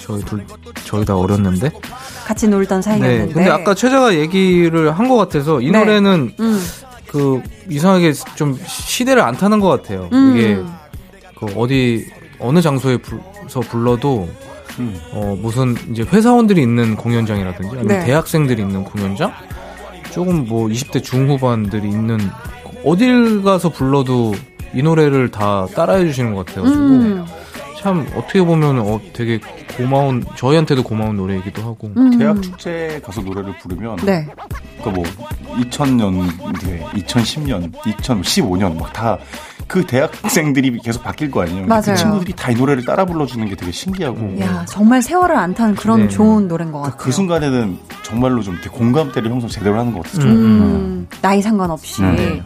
[0.00, 0.44] 저희 둘
[0.84, 1.70] 저희 다 어렸는데.
[2.26, 2.82] 같이 놀던 네.
[2.82, 3.32] 사이였는데.
[3.34, 5.78] 근데 아까 최자가 얘기를 한 것 같아서 이 네.
[5.78, 6.60] 노래는 음,
[7.16, 10.10] 그 이상하게 좀 시대를 안 타는 것 같아요.
[10.12, 10.36] 음.
[10.36, 10.62] 이게
[11.38, 12.06] 그 어디
[12.38, 14.28] 어느 장소에서 불러도
[14.78, 15.00] 음.
[15.12, 18.04] 어 무슨 이제 회사원들이 있는 공연장이라든지 아니면 네.
[18.04, 19.32] 대학생들이 있는 공연장
[20.10, 22.18] 조금 뭐 20대 중후반들이 있는
[22.84, 24.34] 어딜 가서 불러도
[24.74, 27.26] 이 노래를 다 따라해 주시는 것 같아가지고 음,
[27.86, 29.38] 참 어떻게 보면 어 되게
[29.76, 32.18] 고마운 저희한테도 고마운 노래이기도 하고 음.
[32.18, 34.26] 대학 축제 가서 노래를 부르면 네.
[34.82, 35.04] 그러니까 뭐
[35.60, 39.18] 2000년대, 2010년, 2015년 막 다
[39.68, 41.66] 그 대학생들이 계속 바뀔 거 아니에요.
[41.66, 41.82] 맞아요.
[41.86, 45.74] 그 친구들이 다 이 노래를 따라 불러주는 게 되게 신기하고 야, 정말 세월을 안 탄
[45.76, 46.08] 그런 네.
[46.08, 46.96] 좋은 노래인 것 같아요.
[46.98, 50.22] 그 순간에는 정말로 좀 이렇게 공감대를 형성 제대로 하는 것 같아요.
[50.22, 50.30] 좀.
[50.30, 52.00] 음, 나이 상관없이.
[52.02, 52.42] 네.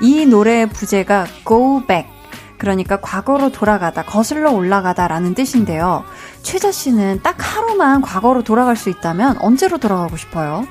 [0.00, 2.17] 이 노래의 부제가 go back.
[2.58, 6.04] 그러니까 과거로 돌아가다, 거슬러 올라가다라는 뜻인데요.
[6.42, 10.66] 최자 씨는 딱 하루만 과거로 돌아갈 수 있다면 언제로 돌아가고 싶어요?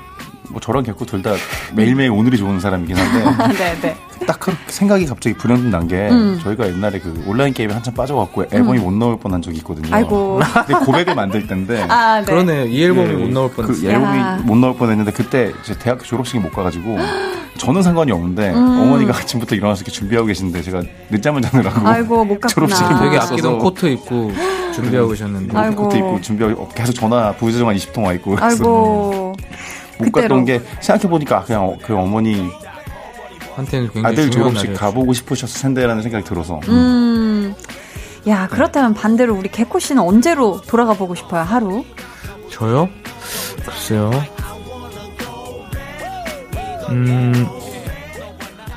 [0.50, 1.32] 뭐 저랑 개코 둘 다
[1.74, 3.96] 매일매일 오늘이 좋은 사람이긴 한데 네, 네.
[4.26, 6.40] 딱그 생각이 갑자기 불현듯 난게 음.
[6.42, 9.94] 저희가 옛날에 그 온라인 게임에 한참 빠져갖고 앨범이 못 나올 뻔한 적이 있거든요.
[9.94, 10.40] 아이고.
[10.66, 12.24] 근데 고백을 만들 때인데 아, 네.
[12.24, 12.64] 그러네요.
[12.64, 13.90] 이 앨범이 예, 못 나올 그 뻔했어요.
[13.90, 14.40] 앨범이 야.
[14.42, 16.96] 못 나올 뻔했는데 그때 이제 대학교 졸업식에 못 가가지고
[17.58, 18.80] 저는 상관이 없는데 음.
[18.80, 22.66] 어머니가 아침부터 일어나서 이렇게 준비하고 계신데 제가 늦잠을 자느라고 아이고, 못 갔구나.
[22.68, 23.18] 졸업식을 되게.
[23.18, 24.32] 아끼던 코트 입고
[24.74, 25.82] 준비하고 계셨는데 아이고.
[25.84, 29.34] 코트 입고 준비하고 계속 전화 부재중 한 20통 와 있고 그래서 아이고.
[29.98, 30.12] 못 그때로.
[30.28, 32.48] 갔던 게 생각해 보니까 그냥 어- 그 어머니
[33.56, 34.80] 한테는 굉장히 아들 졸업식 날이었죠.
[34.80, 37.54] 가보고 싶으셨을 텐데라는 생각이 들어서 음.
[38.28, 41.84] 야, 그렇다면 반대로 우리 개코 씨는 언제로 돌아가 보고 싶어요, 하루?
[42.50, 42.88] 저요?
[43.64, 44.10] 글쎄요.
[46.88, 47.46] 음,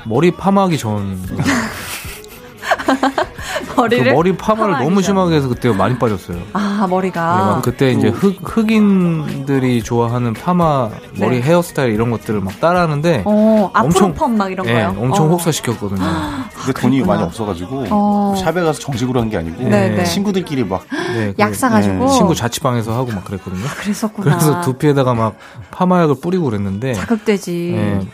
[0.05, 1.21] 머리 파마하기 전.
[3.75, 4.13] 그 머리를?
[4.13, 5.03] 머리 파마를 너무 전.
[5.03, 6.37] 심하게 해서 그때 많이 빠졌어요.
[6.53, 7.21] 아, 머리가.
[7.35, 11.41] 막 그때 이제 흑, 흑인들이 좋아하는 파마, 머리 네.
[11.41, 14.95] 헤어스타일 이런 것들을 막 따라하는데 어, 엄청- 펌막 이런 예, 거요?
[14.97, 15.29] 엄청 어.
[15.29, 15.99] 혹사시켰거든요.
[16.01, 17.05] 근데 돈이 그랬구나.
[17.05, 18.35] 많이 없어가지고 어.
[18.37, 20.03] 샵에 가서 정식으로 한 게 아니고 네, 네.
[20.03, 22.09] 친구들끼리 막 네, 약그 사가지고.
[22.09, 23.63] 친구 자취방에서 하고 막 그랬거든요.
[23.81, 24.23] 그랬었구나.
[24.37, 25.35] 그래서 두피에다가 막
[25.71, 28.09] 파마약을 뿌리고 그랬는데 자극되지.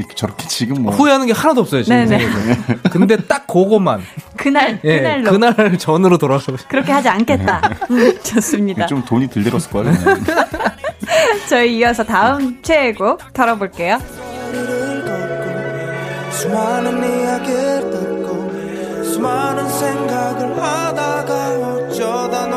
[0.00, 2.26] 예, 이렇게 저렇게 지금 뭐 후회하는 게 하나도 없어요 지금 네네.
[2.90, 4.00] 근데 딱 그거만
[4.36, 5.30] 그날, 예, 그날로.
[5.32, 7.60] 그날 전으로 돌아가고 싶- 그렇게 하지 않겠다.
[7.90, 8.86] 음, 좋습니다.
[8.86, 9.92] 좀 돈이 들 들었을 거예요.
[11.48, 13.98] 저희 이어서 다음 최애곡 털어볼게요.
[16.32, 22.56] 수많은 이야기를 듣고 수많은 생각을 하다가 어쩌다 노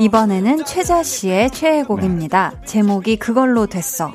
[0.00, 2.52] 이번에는 최자 씨의 최애곡입니다.
[2.64, 4.12] 제목이 그걸로 됐어.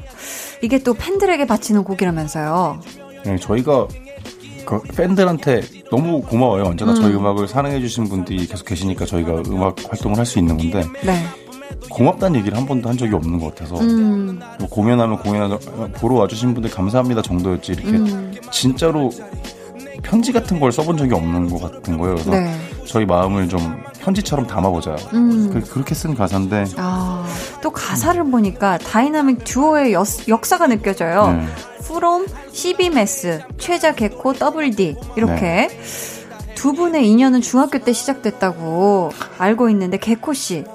[0.62, 2.80] 이게 또 팬들에게 바치는 곡이라면서요.
[3.26, 3.88] 네, 저희가
[4.66, 6.64] 그 팬들한테 너무 고마워요.
[6.66, 6.96] 언제나 음.
[7.02, 11.24] 저희 음악을 사랑해주신 분들이 계속 계시니까 저희가 음악 활동을 할 수 있는 건데 네.
[11.90, 15.58] 고맙다는 얘기를 한 번도 한 적이 없는 것 같아서 음, 뭐 공연하면 공연
[15.96, 18.32] 보러 와주신 분들 감사합니다 정도였지 이렇게 음.
[18.52, 19.10] 진짜로
[20.04, 22.16] 편지 같은 걸 써본 적이 없는 것 같은 거예요.
[22.16, 22.54] 그래서 네.
[22.86, 24.96] 저희 마음을 좀 편지처럼 담아보자.
[25.14, 25.50] 음.
[25.54, 27.26] 그, 그렇게 쓴 가사인데 아,
[27.62, 31.32] 또 가사를 보니까 다이나믹 듀오의 여- 역사가 느껴져요.
[31.32, 31.46] 네.
[31.84, 35.70] From, CB Mass, 최자 개코, 더블 D 이렇게 네.
[36.56, 40.66] 두 분의 인연은 중학교 때 시작됐다고 알고 있는데 개코 씨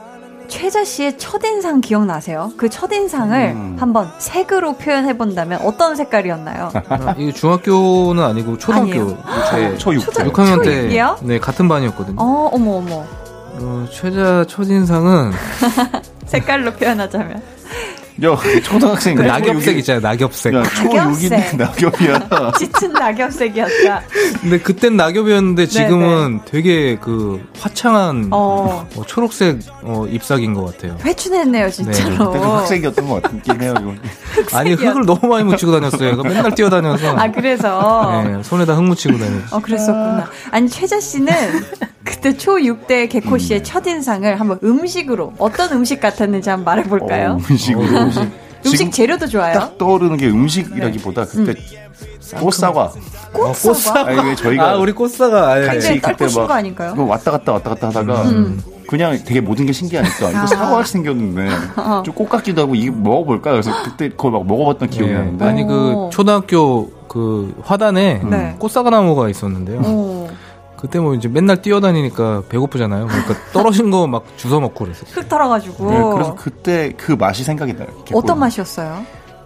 [0.47, 2.53] 최자 씨의 첫인상 기억나세요?
[2.57, 3.77] 그 첫인상을 음.
[3.79, 6.71] 한번 색으로 표현해 본다면 어떤 색깔이었나요?
[6.89, 9.17] 아, 이게 중학교는 아니고 초등학교.
[9.51, 10.31] 때초 6대.
[10.33, 11.19] 6학년 때 초육이요?
[11.23, 12.17] 네, 같은 반이었거든요.
[12.21, 13.05] 어, 어머 어머.
[13.57, 15.33] 어, 최자 첫인상은
[16.27, 17.55] 색깔로 표현하자면
[18.23, 20.55] 야, 초등학생 그 낙엽색 있잖아요, 낙엽색.
[20.55, 21.33] 야, 초 낙엽색.
[21.33, 22.53] 6인데 낙엽이야.
[22.57, 24.03] 짙은 낙엽색이었다.
[24.41, 30.97] 근데 그땐 낙엽이었는데 지금은 되게 그 화창한 어, 어, 초록색 어, 잎사귀인 것 같아요.
[31.05, 32.31] 회춘했네요 진짜로.
[32.31, 33.75] 그때 좀 학생이었던 것 같긴 해요.
[33.81, 34.57] 이거.
[34.57, 36.13] 아니 흙을 너무 많이 묻히고 다녔어요.
[36.17, 39.57] 그러니까 맨날 뛰어다녀서 아 그래서 네, 손에다 흙 묻히고 다녔죠.
[39.57, 40.31] 어 그랬었구나.
[40.53, 41.33] 아니 최자 씨는
[42.05, 47.33] 그때 초 6대 개코 씨의 첫인상을 한번 음식으로 어떤 음식 같았는지 한번 말해볼까요?
[47.33, 47.83] 어, 음식으로.
[48.67, 49.59] 음식 지금 재료도 좋아요.
[49.59, 51.55] 딱 떠오르는 게 음식이라기보다 그때
[52.41, 52.93] 꽃사과.
[53.33, 54.07] 꽃사과?
[54.07, 55.67] 아니, 왜 저희가 아 우리 꽃사가 아예.
[55.67, 56.93] 같이 근데 그때 막거 아닐까요?
[56.95, 58.63] 이거 왔다 갔다 왔다 갔다 하다가 음.
[58.89, 60.47] 그냥 되게 모든 게 신기하니까 이거 아.
[60.47, 62.03] 사과같이 생겼는데 어.
[62.05, 65.19] 좀꽃 같기도 하고 이게 먹어볼까 그래서 그때 그걸 막 먹어봤던 기억이 네.
[65.19, 65.67] 나는데 아니 오.
[65.67, 68.57] 그 초등학교 그 화단에 네.
[68.59, 69.81] 꽃사과 나무가 있었는데요.
[69.81, 70.29] 오,
[70.85, 73.07] 그때 뭐 이제 맨날 뛰어다니니까 배고프잖아요.
[73.07, 75.07] 그러니까 떨어진 거 막 주워 먹고 그랬어요.
[75.13, 75.91] 흙 털어가지고.
[75.91, 77.87] 네, 그래서 그때 그 맛이 생각이 나요.
[78.13, 78.39] 어떤 보면.
[78.41, 79.03] 맛이었어요?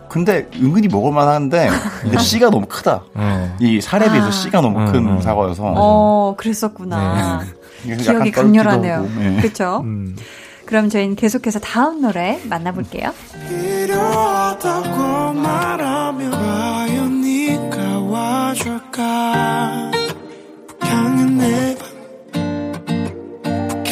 [0.08, 1.68] 근데 은근히 먹을만 한데
[2.00, 3.02] 근데 씨가 너무 크다.
[3.14, 3.52] 네.
[3.60, 4.30] 이 살에 비해서 아.
[4.32, 5.20] 씨가 너무 큰 음, 음.
[5.20, 7.44] 사과여서 어, 그랬었구나.
[7.84, 9.08] 그래서 기억이 약간 강렬하네요.
[9.20, 9.36] 예.
[9.40, 9.82] 그렇죠?
[9.84, 10.16] 음.
[10.64, 13.10] 그럼 저희는 계속해서 다음 노래 만나볼게요.
[13.48, 19.87] 필요하다고 말하면 과연 네가 와줄까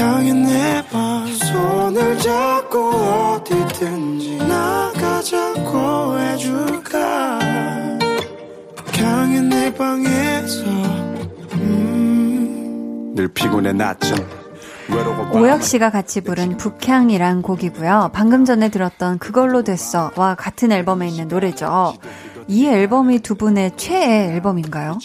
[0.07, 7.41] 향의 내방 손을 잡고 어디든지 나가자고 해줄까?
[8.77, 10.65] 북향의 내 방에서
[11.55, 13.13] 음.
[13.17, 14.45] 늘 피곤해 외로워
[15.32, 18.11] 오혁 씨가 같이 부른 북향이란 곡이고요.
[18.12, 21.95] 방금 전에 들었던 그걸로 됐어와 같은 앨범에 있는 노래죠.
[22.49, 24.99] 이 앨범이 두 분의 최애 앨범인가요?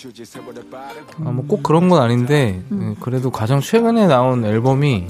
[1.25, 5.07] 아, 뭐 꼭 그런 건 아닌데 네, 그래도 가장 최근에 나온 앨범이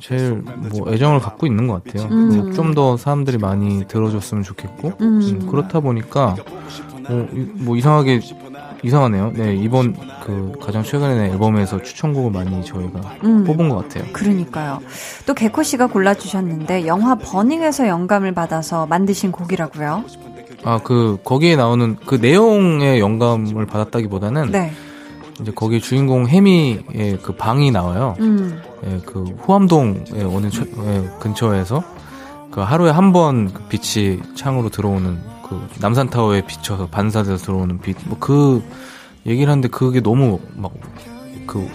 [0.00, 2.08] 제일 뭐 애정을 갖고 있는 것 같아요.
[2.10, 2.52] 음.
[2.54, 5.20] 좀더 사람들이 많이 들어줬으면 좋겠고 음.
[5.22, 6.34] 음, 그렇다 보니까
[7.08, 8.20] 뭐, 이- 뭐 이상하게
[8.82, 9.32] 이상하네요.
[9.34, 13.44] 네 이번 그 가장 최근에 낸 앨범에서 추천곡을 많이 저희가 음.
[13.44, 14.04] 뽑은 것 같아요.
[14.12, 14.80] 그러니까요.
[15.26, 20.04] 또 개코 씨가 골라주셨는데 영화 버닝에서 영감을 받아서 만드신 곡이라고요.
[20.64, 24.72] 아 그 거기에 나오는 그 내용의 영감을 받았다기보다는 네.
[25.40, 28.14] 이제 거기 주인공 해미의 그 방이 나와요.
[28.20, 28.60] 음.
[28.86, 31.82] 예, 그 호암동의 어느 처- 예, 근처에서
[32.52, 35.18] 그 하루에 한번그 빛이 창으로 들어오는
[35.60, 38.62] 그 남산타워에 비쳐서 반사돼서 들어오는 빛 뭐 그
[39.26, 41.68] 얘기를 하는데 그게 너무 막그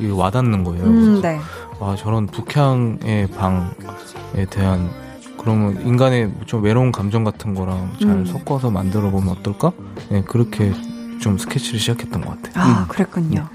[0.00, 0.84] 그 와닿는 거예요.
[0.84, 1.38] 음, 네.
[1.80, 4.90] 아 저런 북향의 방에 대한
[5.38, 8.26] 그러면 인간의 좀 외로운 감정 같은 거랑 잘 음.
[8.26, 9.70] 섞어서 만들어 보면 어떨까?
[10.10, 10.72] 네, 그렇게
[11.20, 12.64] 좀 스케치를 시작했던 것 같아요.
[12.64, 13.48] 아, 그랬군요.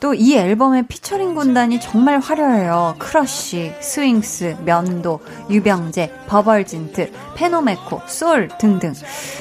[0.00, 2.96] 또이 앨범의 피처링 군단이 정말 화려해요.
[2.98, 8.94] 크러쉬, 스윙스, 면도, 유병재, 버벌진트, 페노메코, 소울 등등.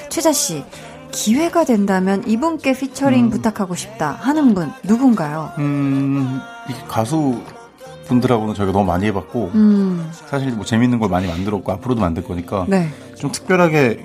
[0.10, 0.66] 최자 씨,
[1.12, 5.52] 기회가 된다면 이분께 피처링 부탁하고 싶다 하는 분 누군가요?
[5.58, 6.40] 음,
[6.70, 7.42] 이 가수
[8.08, 12.66] 분들하고는 저희가 너무 많이 해봤고 음, 사실 뭐 재밌는 걸 많이 만들었고 앞으로도 만들 거니까
[12.68, 12.90] 네.
[13.16, 14.04] 좀 특별하게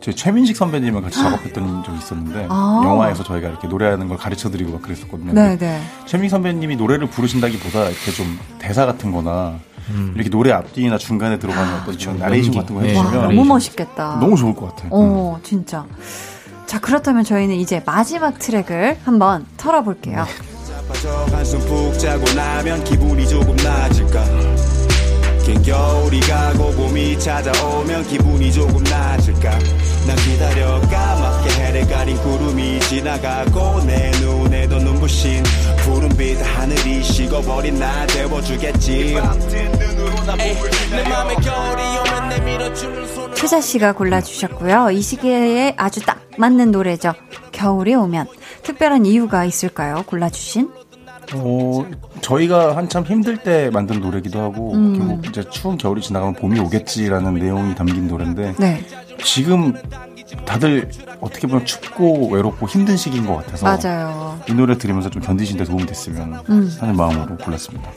[0.00, 2.82] 제 최민식 선배님이랑 같이 작업했던 적이 있었는데 아.
[2.84, 5.32] 영화에서 저희가 이렇게 노래하는 걸 가르쳐드리고 막 그랬었거든요.
[5.32, 5.80] 네, 네.
[6.06, 9.54] 최민식 선배님이 노래를 부르신다기보다 이렇게 좀 대사 같은-거나
[9.90, 10.12] 음.
[10.14, 12.58] 이렇게 노래 앞뒤나 중간에 들어가는 어떤 좀 나레이션 연기.
[12.58, 12.96] 같은 거 네.
[12.96, 14.18] 와, 해주시면 너무 멋있겠다.
[14.20, 14.90] 너무 좋을 것 같아요.
[14.92, 15.84] 어, 진짜.
[16.66, 20.24] 자, 그렇다면 저희는 이제 마지막 트랙을 한번 털어볼게요.
[20.26, 22.16] 자
[25.66, 29.50] 겨울이 가고 봄이 찾아오면 기분이 조금 나아질까
[30.06, 35.42] 난 기다려 까맣게 해를 가린 구름이 지나가고 내 눈에도 눈부신
[35.78, 39.16] 푸른빛 하늘이 식어버린 날 데워주겠지
[43.34, 44.92] 최자 씨가 골라주셨고요.
[44.92, 47.12] 이 시기에 아주 딱 맞는 노래죠.
[47.50, 48.28] 겨울이 오면.
[48.62, 50.04] 특별한 이유가 있을까요?
[50.06, 50.85] 골라주신?
[51.34, 51.86] 어,
[52.20, 54.98] 저희가 한참 힘들 때 만든 노래기도 하고 음.
[54.98, 58.84] 결국 이제 추운 겨울이 지나가면 봄이 오겠지라는 내용이 담긴 노래인데 네.
[59.24, 59.74] 지금
[60.44, 64.38] 다들 어떻게 보면 춥고 외롭고 힘든 시기인 것 같아서 맞아요.
[64.48, 66.76] 이 노래 들으면서 좀 견디신 데 도움이 됐으면 음.
[66.80, 67.90] 하는 마음으로 골랐습니다.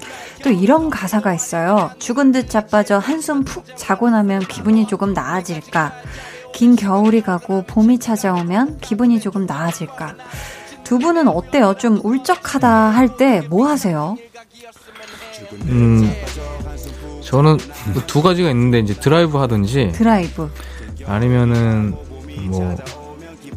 [0.43, 1.91] 또 이런 가사가 있어요.
[1.99, 5.91] 죽은 듯 자빠져 한숨 푹 자고 나면 기분이 조금 나아질까?
[6.53, 10.15] 긴 겨울이 가고 봄이 찾아오면 기분이 조금 나아질까?
[10.89, 11.75] 두 분은 어때요?
[11.77, 14.17] 좀 울적하다 할 때 뭐 하세요?
[15.67, 16.11] 음,
[17.21, 17.57] 저는
[17.93, 20.49] 뭐두 가지가 있는데 이제 드라이브 하든지 드라이브.
[21.05, 21.93] 아니면은
[22.47, 22.75] 뭐,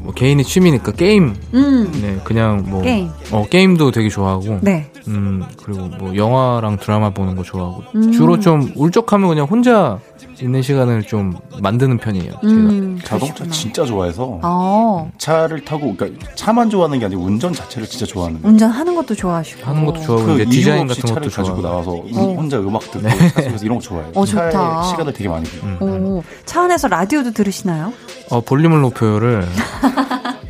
[0.01, 1.35] 뭐 개인의 취미니까 게임.
[1.55, 1.91] 음.
[2.03, 3.09] 네, 그냥 뭐 게임.
[3.31, 4.59] 어 게임도 되게 좋아하고.
[4.61, 4.92] 네.
[5.09, 7.83] 음 그리고 뭐 영화랑 드라마 보는 거 좋아하고.
[7.95, 8.13] 음.
[8.13, 9.99] 주로 좀 울적하면 그냥 혼자
[10.41, 12.31] 있는 시간을 좀 만드는 편이에요.
[12.33, 12.45] 제가.
[12.45, 13.51] 음, 자동차 그러시구나.
[13.53, 18.53] 진짜 좋아해서 어, 차를 타고 그러니까 차만 좋아하는 게 아니고 운전 자체를 진짜 좋아하는 거예요.
[18.53, 19.65] 운전하는 것도 좋아하시고.
[19.67, 21.63] 하는 것도 좋아하고 그 디자인 같은 차를 것도 가지고 좋아하고.
[21.63, 21.91] 나와서
[22.21, 22.35] 운- 어.
[22.35, 23.17] 혼자 음악 듣고 네.
[23.31, 24.13] 차 속에서 이런 거 좋아해요.
[24.15, 24.51] 어, 좋다.
[24.51, 25.45] 차에 시간을 되게 많이.
[25.65, 25.79] 음.
[25.81, 27.93] 오, 차 안에서 라디오도 들으시나요?
[28.31, 29.45] 어 볼륨을 높여요를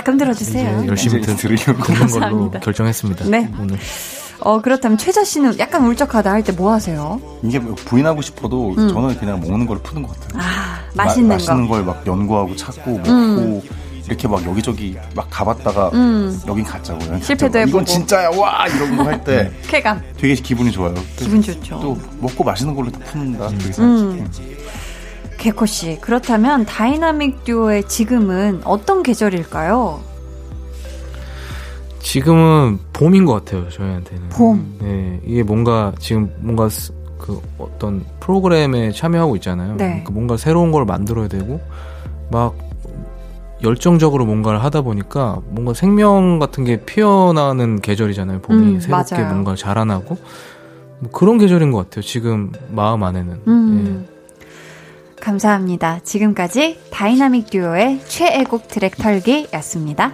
[0.00, 0.78] 가끔 들어주세요.
[0.78, 1.82] 이제 열심히 듣, 들으려고.
[1.82, 2.50] 듣는 걸로.
[2.50, 3.26] 결정했습니다.
[3.26, 3.50] 네.
[3.60, 3.78] 오늘
[4.40, 7.20] 어, 그렇다면 최자 씨는 약간 울적하다 할 때 뭐 하세요?
[7.42, 8.88] 이게 뭐 부인하고 싶어도 음.
[8.88, 10.40] 저는 그냥 먹는 걸 푸는 것 같아요.
[10.42, 11.38] 아, 맛있는 마, 거.
[11.38, 13.60] 맛있는 걸 막 연구하고 찾고 먹고 음.
[14.06, 16.40] 이렇게 막 여기저기 막 가봤다가 음.
[16.48, 17.20] 여긴 가짜고 요.
[17.22, 17.68] 실패도 해보고.
[17.68, 20.00] 이건 진짜야 와 이런 거 할 때 쾌감.
[20.16, 20.94] 되게 기분이 좋아요.
[21.16, 21.78] 기분 좋죠.
[21.80, 23.48] 또 먹고 맛있는 걸로 다 푼다.
[23.48, 24.26] 되게 음.
[25.40, 29.98] 개코 씨, 그렇다면 다이나믹 듀오의 지금은 어떤 계절일까요?
[32.00, 34.28] 지금은 봄인 것 같아요 저희한테는.
[34.28, 34.76] 봄.
[34.80, 39.76] 네, 이게 뭔가 지금 뭔가 스- 그 어떤 프로그램에 참여하고 있잖아요.
[39.76, 39.86] 네.
[39.86, 41.60] 그러니까 뭔가 새로운 걸 만들어야 되고
[42.30, 42.54] 막
[43.62, 48.40] 열정적으로 뭔가를 하다 보니까 뭔가 생명 같은 게 피어나는 계절이잖아요.
[48.42, 49.32] 봄이 음, 새롭게 맞아요.
[49.32, 50.16] 뭔가 자라나고
[51.00, 52.02] 뭐 그런 계절인 것 같아요.
[52.02, 53.40] 지금 마음 안에는.
[53.48, 54.06] 음.
[55.20, 56.00] 감사합니다.
[56.02, 60.12] 지금까지 다이나믹 듀오의 최애곡 트랙 털기였습니다.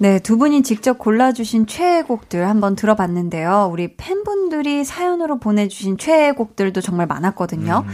[0.00, 3.68] 네, 두 분이 직접 골라주신 최애곡들 한번 들어봤는데요.
[3.72, 7.84] 우리 팬분들이 사연으로 보내주신 최애곡들도 정말 많았거든요.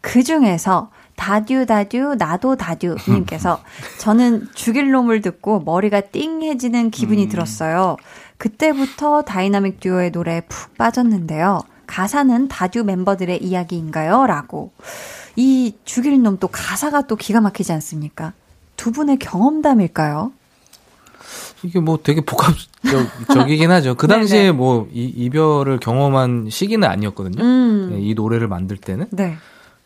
[0.00, 3.60] 그 중에서 다듀 다듀 나도 다듀 님께서
[3.98, 7.96] 저는 죽일 놈을 듣고 머리가 띵해지는 기분이 들었어요.
[8.38, 11.60] 그때부터 다이나믹 듀오의 노래에 푹 빠졌는데요.
[11.86, 14.26] 가사는 다듀 멤버들의 이야기인가요?
[14.26, 14.72] 라고.
[15.36, 18.32] 이 죽일 놈 또 가사가 또 기가 막히지 않습니까?
[18.76, 20.32] 두 분의 경험담일까요?
[21.62, 23.94] 이게 뭐 되게 복합적이긴 하죠.
[23.94, 24.06] 그.
[24.08, 27.42] 당시에 뭐 이, 이별을 경험한 시기는 아니었거든요.
[27.42, 27.90] 음.
[27.92, 29.06] 네, 이 노래를 만들 때는.
[29.10, 29.36] 네.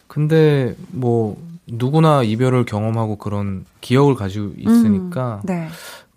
[0.06, 1.36] 근데 뭐
[1.66, 5.68] 누구나 이별을 경험하고 그런 기억을 가지고 있으니까 음, 네.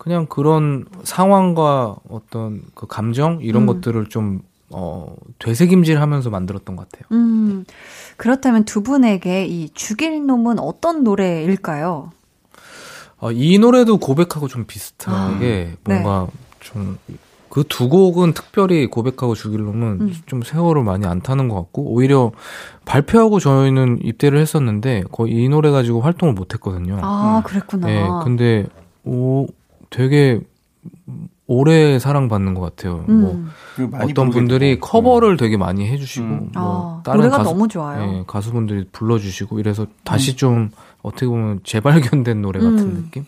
[0.01, 3.67] 그냥 그런 상황과 어떤 그 감정 이런 음.
[3.67, 4.41] 것들을 좀
[4.71, 7.05] 어, 되새김질 하면서 만들었던 것 같아요.
[7.11, 7.65] 음,
[8.17, 12.09] 그렇다면 두 분에게 이 죽일 놈은 어떤 노래일까요?
[13.19, 16.27] 어, 이 노래도 고백하고 좀 비슷하게 아, 뭔가
[16.61, 20.15] 좀그 두 곡은 특별히 고백하고 죽일 놈은 음.
[20.25, 22.31] 좀 세월을 많이 안 타는 것 같고 오히려
[22.85, 26.97] 발표하고 저희는 입대를 했었는데 거의 이 노래 가지고 활동을 못 했거든요.
[27.03, 27.85] 아, 그랬구나.
[27.85, 28.65] 네, 근데
[29.03, 29.45] 오
[29.91, 30.39] 되게
[31.45, 33.03] 오래 사랑받는 것 같아요.
[33.07, 33.51] 뭐 음.
[33.91, 34.87] 많이 어떤 분들이 되고.
[34.87, 36.49] 커버를 되게 많이 해주시고 음.
[36.53, 38.01] 뭐 아, 노래가 너무 좋아요.
[38.01, 40.71] 예, 가수분들이 불러주시고 이래서 다시 좀
[41.03, 43.03] 어떻게 보면 재발견된 노래 같은 음.
[43.05, 43.25] 느낌?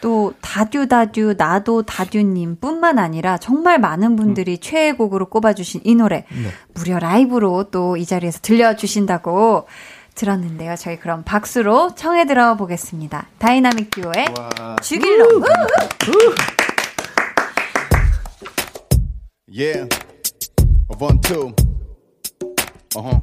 [0.00, 6.48] 또 다듀다듀 나도 다듀님 뿐만 아니라 정말 많은 분들이 최애곡으로 꼽아주신 이 노래 네.
[6.74, 9.68] 무려 라이브로 또 이 자리에서 들려주신다고
[10.14, 10.76] 들었는데요.
[10.76, 13.28] 저희 그럼 박수로 청해 들어보겠습니다.
[13.38, 14.26] 다이나믹 듀오의
[14.82, 15.42] 죽일 놈.
[19.48, 19.88] Yeah.
[20.98, 21.52] One, two.
[22.94, 23.20] Uh huh.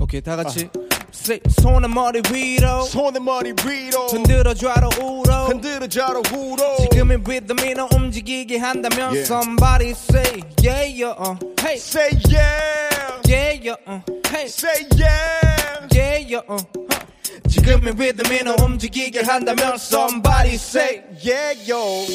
[0.00, 0.70] 오케이 다 같이 Say,
[1.12, 7.74] 손을 머리 위로 손을 머리 위로 흔들어 좌로 우로 흔들어 좌로 우로 지금 이 리듬이
[7.74, 9.22] 너 움직이게 한다면 Yeah.
[9.26, 11.36] Somebody say yeah yeah uh.
[11.60, 13.20] Hey Say yeah.
[13.28, 14.00] yeah yeah uh.
[14.26, 15.86] Hey Say yeah.
[15.94, 16.56] yeah yeah uh.
[16.56, 17.06] huh.
[17.48, 22.06] 지금의 리듬이 너 움직이게 한다면 Somebody say Yeah, yo.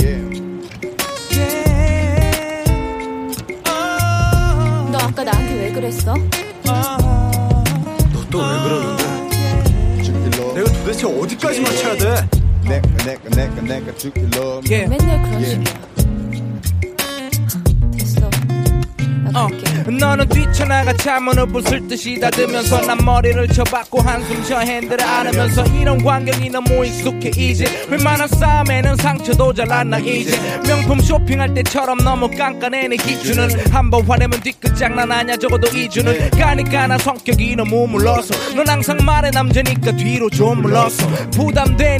[0.00, 0.30] Yeah.
[4.90, 6.14] 너 아까 나한테 왜 그랬어?
[8.30, 10.54] 또 왜 그러는데 죽일러.
[10.54, 12.28] 내가 도대체 어디까지 맞춰야 돼
[12.64, 14.60] 내가 내가 내가 내가 죽일러.
[14.70, 14.88] Yeah.
[14.88, 15.46] 맨날 그런 예.
[15.46, 15.74] 식이야.
[17.98, 18.30] 됐어.
[19.32, 19.69] 나 갈게.
[19.88, 26.50] 너는 뛰쳐나가 차문을 쓸 듯이 닫으면서 난 머리를 쳐박고 한숨 쉬어 핸들을 안으면서 이런 광경이
[26.50, 27.64] 너무 익숙해 이제.
[27.88, 30.38] 웬만한 싸움에는 상처도 잘 안 나 이제.
[30.66, 33.72] 명품 쇼핑할 때처럼 너무 깐깐해 내 기준은.
[33.72, 36.30] 한번 화내면 뒤끝 장난 아냐 적어도 이주는.
[36.30, 38.54] 가니까 나 성격이 너무 물러서.
[38.54, 41.06] 넌 항상 말해 남자니까 뒤로 좀 물러서.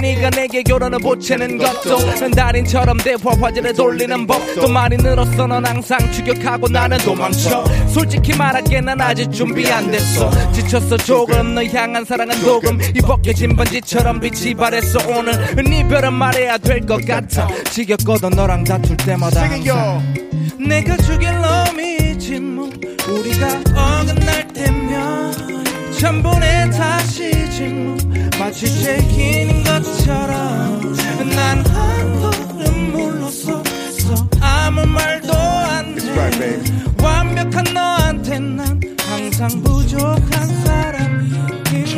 [0.00, 1.98] 네가 내게 결혼을 보채는 것도.
[2.20, 4.68] 난 달인처럼 대화 화제를 돌리는 법도.
[4.68, 10.30] 많이 늘었어 넌 항상 추격하고 나는 도망쳐 솔직히 말할게 난 아직 준비 안 됐어.
[10.52, 11.54] 지쳤어 조금.
[11.54, 14.98] 너 향한 사랑은 도금 이 벗겨진 반지처럼 빛이 발했어.
[15.08, 15.32] 오늘
[15.72, 17.48] 이별은 말해야 될 것 같아.
[17.70, 20.02] 지겹거든 너랑 다툴 때마다 항상.
[20.58, 22.70] 내가 죽일 놈이지 뭐
[23.08, 25.32] 우리가 어긋날 때면
[25.98, 27.96] 전번에 다시지 뭐
[28.38, 30.94] 마치 죄인인 것처럼
[31.34, 33.62] 난 한 걸음 물러서
[34.40, 36.58] 아무 말도 안해
[37.02, 41.30] 완벽한 너한테 난 항상 부족한 사람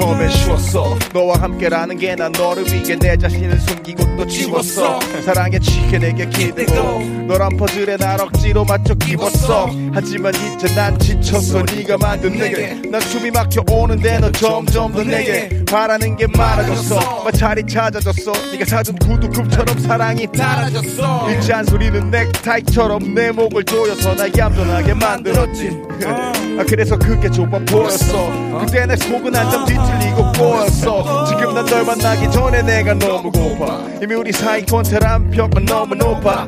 [0.02, 0.98] 처음엔 쉬웠어.
[1.12, 4.98] 너와 함께라는 게 난 너를 위해 내 자신을 숨기고 또 지웠어.
[5.24, 9.70] 사랑에 취해 내게 기대고 너란 퍼즐에 날 억지로 맞춰 끼웠어.
[9.94, 11.62] 하지만 이제 난 지쳤어.
[11.62, 12.74] 네가 만든 내게.
[12.90, 15.64] 난 숨이 막혀 오는데 너 점점 더 내게.
[15.64, 17.22] 바라는 게 많아졌어.
[17.24, 18.32] 마찰이 찾아졌어.
[18.52, 21.30] 네가 사준 구두굽처럼 사랑이 달아졌어.
[21.32, 25.70] 이 잔소리는 넥타이처럼 내 목을 조여서 날 얌전하게 만들었지.
[26.04, 28.58] 아, 그래서 그게 좋아 보였어.
[28.60, 33.80] 그때 내 속은 한점 뒤틀 리고 꼬였어 지금 난 널 만나기 전에 내가 너무 고파.
[34.02, 36.46] 이미 우리 사이 권태란 벽은 너무 높아.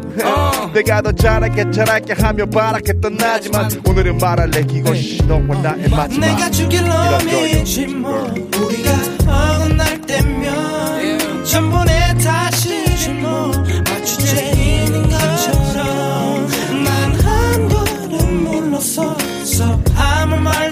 [0.75, 6.27] 내가 더 잘할게 잘할게 하며 바라했던 나지만 오늘은 말할래 이것이 너와 나의 마지막.
[6.27, 8.35] 내가 죽일 놈이지 뭐.
[8.35, 8.91] 우리가
[9.27, 13.51] 어긋날 때면 전번에 다시지 뭐.
[13.89, 16.49] 마치 죄인인 것처럼
[16.85, 20.64] 난 한 걸음 물러서서 아무 말도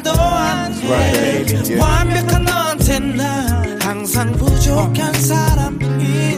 [0.84, 1.78] Right.
[1.78, 5.78] 완벽한 너한테 난 항상 부족한 사람이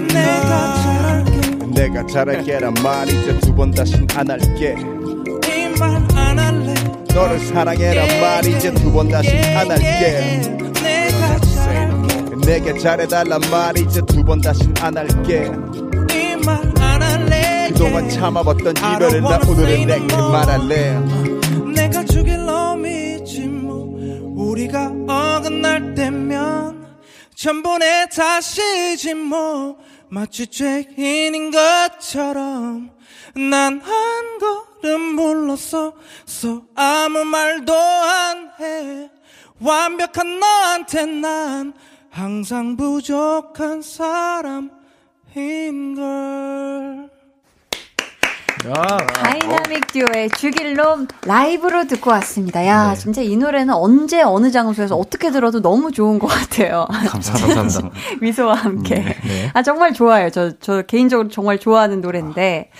[0.09, 1.41] 내가 잘할게.
[1.75, 4.75] 내가 잘할게란 말 이제 두 번 다신 안 할게.
[4.77, 6.75] 이 말 안 할래.
[7.15, 10.43] 너를 사랑해란 말 이제 두 번 다신 안 할게.
[10.83, 12.37] 내가 잘할게.
[12.47, 15.51] 내게 잘해달란 말 이제 두 번 다신 안 할게.
[16.13, 17.69] 이 말 안 할래.
[17.73, 20.99] 그동안 참아봤던 이별을 나 오늘은 내게 말할래.
[21.75, 22.04] 내가
[24.65, 26.99] 우리가 어긋날 때면
[27.35, 32.91] 전번에 다시지 뭐 마치 죄인인 것처럼
[33.35, 35.95] 난 한 걸음 물러서
[36.25, 39.11] 서 아무 말도 안 해.
[39.61, 41.73] 완벽한 너한테 난
[42.11, 44.75] 항상 부족한 사람인걸
[48.73, 52.67] 다이나믹 듀오의 죽일 놈 라이브로 듣고 왔습니다.
[52.67, 56.87] 야, 진짜 이 노래는 언제 어느 장소에서 어떻게 들어도 너무 좋은 것 같아요.
[56.89, 57.55] 감사합니다.
[57.57, 58.01] 감사합니다.
[58.23, 58.95] 미소와 함께.
[58.95, 59.51] 네.
[59.53, 60.31] 아, 정말 좋아요.
[60.31, 62.71] 저, 저 개인적으로 정말 좋아하는 노래인데,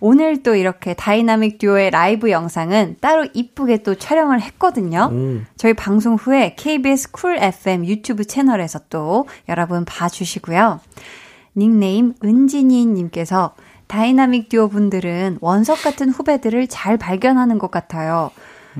[0.00, 5.10] 오늘 또 이렇게 다이나믹 듀오의 라이브 영상은 따로 이쁘게 또 촬영을 했거든요.
[5.56, 10.80] 저희 방송 후에 KBS 쿨 FM 유튜브 채널에서 또 여러분 봐주시고요.
[11.56, 13.54] 닉네임 은진이님께서
[13.86, 18.30] 다이나믹 듀오 분들은 원석 같은 후배들을 잘 발견하는 것 같아요.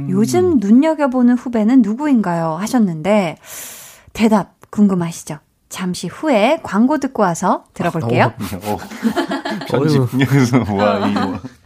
[0.08, 2.56] 요즘 눈여겨보는 후배는 누구인가요?
[2.58, 3.36] 하셨는데,
[4.12, 5.38] 대답 궁금하시죠?
[5.68, 8.32] 잠시 후에 광고 듣고 와서 들어볼게요.
[8.64, 8.76] 어,
[9.68, 11.14] 편집에서 와 이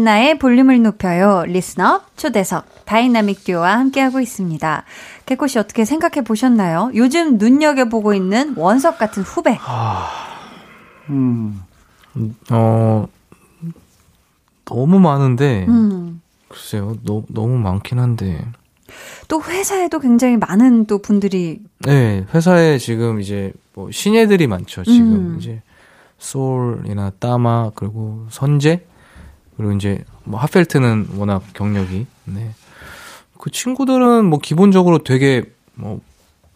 [0.00, 1.44] 한나의 볼륨을 높여요.
[1.46, 4.84] 리스너 초대석 다이나믹 듀오와 함께하고 있습니다.
[5.26, 6.90] 개코 씨 어떻게 생각해 보셨나요?
[6.94, 9.58] 요즘 눈여겨보고 있는 원석 같은 후배.
[11.10, 11.60] 음.
[12.50, 13.06] 어,
[14.64, 16.22] 너무 많은데, 음.
[16.48, 18.42] 글쎄요, 너, 너무 많긴 한데,
[19.28, 24.82] 또 회사에도 굉장히 많은 또 분들이 네, 회사에 지금 이제 뭐 신예들이 많죠.
[24.82, 25.36] 지금 음.
[25.38, 25.62] 이제
[26.18, 28.84] 소울이나 따마 그리고 선재
[29.60, 32.50] 그리고 이제 뭐 하펠트는 워낙 경력이 네.
[33.38, 35.42] 그 친구들은 뭐 기본적으로 되게
[35.74, 36.00] 뭐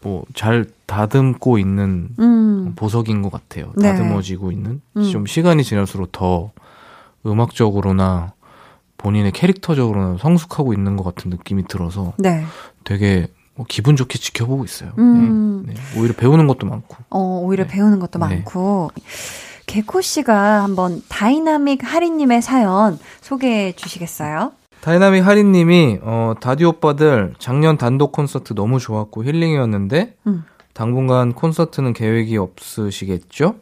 [0.01, 2.73] 뭐잘 다듬고 있는 음.
[2.75, 3.73] 보석인 것 같아요.
[3.75, 3.91] 네.
[3.91, 5.11] 다듬어지고 있는 음.
[5.11, 6.51] 좀 시간이 지날수록 더
[7.27, 8.33] 음악적으로나
[8.97, 12.43] 본인의 캐릭터적으로는 성숙하고 있는 것 같은 느낌이 들어서 네.
[12.83, 14.93] 되게 뭐 기분 좋게 지켜보고 있어요.
[14.97, 15.63] 음.
[15.67, 15.81] 네, 네.
[15.99, 16.97] 오히려 배우는 것도 많고.
[17.11, 18.25] 어, 오히려 배우는 것도 네.
[18.25, 18.89] 많고.
[19.65, 24.51] 개코 씨가 한번 다이나믹 하리님의 사연 소개해 주시겠어요?
[24.81, 30.43] 다이나믹 하리님이 어, 다듀 오빠들 작년 단독 콘서트 너무 좋았고 힐링이었는데 음.
[30.73, 33.55] 당분간 콘서트는 계획이 없으시겠죠?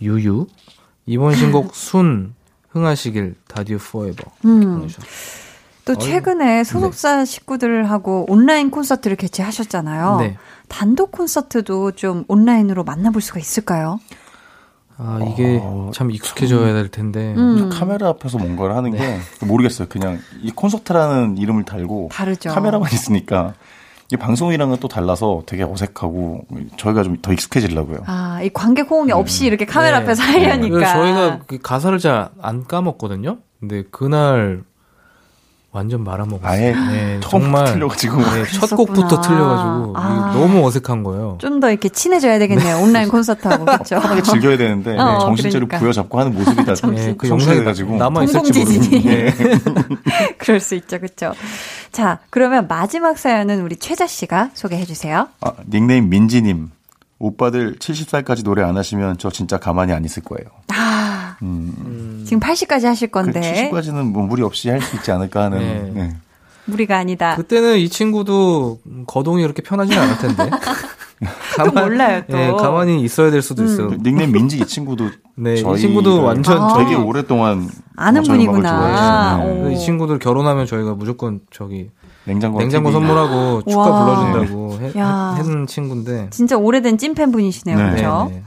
[0.00, 0.46] 유유
[1.06, 2.34] 이번 신곡 쭉
[2.70, 4.24] 흥하시길 다디오 포에버.
[4.46, 4.88] 음.
[5.84, 10.16] 또 최근에 소속사 식구들하고 온라인 콘서트를 개최하셨잖아요.
[10.20, 10.36] 네.
[10.68, 13.98] 단독 콘서트도 좀 온라인으로 만나볼 수가 있을까요?
[14.98, 17.34] 아 이게 어, 참 익숙해져야 될 텐데.
[17.36, 17.70] 음.
[17.72, 19.20] 카메라 앞에서 뭔가를 하는 네.
[19.40, 19.88] 게 모르겠어요.
[19.88, 22.50] 그냥 이 콘서트라는 이름을 달고 다르죠.
[22.50, 23.54] 카메라만 있으니까
[24.12, 26.44] 이 방송이랑은 또 달라서 되게 어색하고
[26.76, 28.00] 저희가 좀 더 익숙해지려고요.
[28.06, 30.04] 아, 이 관객 호응이 없이 이렇게 카메라 네.
[30.04, 30.92] 앞에서 하려니까.
[30.92, 33.38] 저희가 그 가사를 잘 안 까먹거든요.
[33.60, 34.64] 근데 그날
[35.74, 36.50] 완전 말아먹었어요.
[36.50, 38.16] 아예 네, 정말 틀려가지고.
[38.18, 39.20] 네, 첫 곡부터.
[39.22, 40.32] 틀려가지고 아.
[40.34, 41.38] 너무 어색한 거예요.
[41.40, 42.78] 좀 더 이렇게 친해져야 되겠네요.
[42.82, 43.64] 온라인 콘서트하고.
[43.64, 43.98] 그렇죠?
[44.00, 45.78] 편하게 즐겨야 되는데 어, 정신줄을 그러니까.
[45.78, 48.98] 부여잡고 하는 모습이 다 네, 그 영상이 가지고 남아 있을지 공공지진이.
[48.98, 49.94] 모르겠는데.
[50.38, 50.98] 그럴 수 있죠.
[50.98, 51.32] 그렇죠?
[51.90, 55.28] 자, 그러면 마지막 사연은 우리 최자 씨가 소개해 주세요.
[55.40, 56.70] 아, 닉네임 민지님
[57.18, 60.50] 오빠들 70살까지 노래 안 하시면 저 진짜 가만히 안 있을 거예요.
[61.42, 65.44] 아, 음, 지금 80까지 하실 그 건데 70까지는 뭐 무리 없이 할 수 있지 않을까
[65.44, 65.58] 하는.
[65.58, 65.90] 네.
[66.02, 66.16] 네.
[66.64, 67.34] 무리가 아니다.
[67.36, 68.78] 그때는 이 친구도
[69.08, 70.50] 거동이 그렇게 편하진 않을 텐데.
[71.64, 72.36] 또 몰라요, 또.
[72.36, 73.88] 네, 가만히 있어야 될 수도 있어요.
[73.90, 76.74] 그 닉네임 민지 이 친구도 네, 이 친구도 완전 아.
[76.78, 79.36] 되게 오랫동안 아는 분이구나.
[79.38, 79.44] 네.
[79.44, 79.70] 오.
[79.70, 81.90] 이 친구들 결혼하면 저희가 무조건 저기
[82.24, 83.00] 냉장고 냉장고 TV.
[83.00, 84.04] 선물하고 축가 와.
[84.04, 84.92] 불러준다고 해.
[85.38, 86.28] 했는 친구인데.
[86.30, 87.76] 진짜 오래된 찐팬 분이시네요.
[87.76, 87.84] 네.
[87.90, 88.26] 그렇죠?
[88.30, 88.42] 네, 네.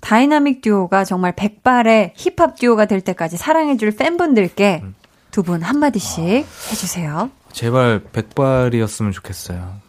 [0.00, 4.94] 다이나믹 듀오가 정말 백발의 힙합 듀오가 될 때까지 사랑해줄 팬분들께 음.
[5.30, 7.30] 두분 한마디씩 해주세요.
[7.52, 9.80] 제발 백발이었으면 좋겠어요.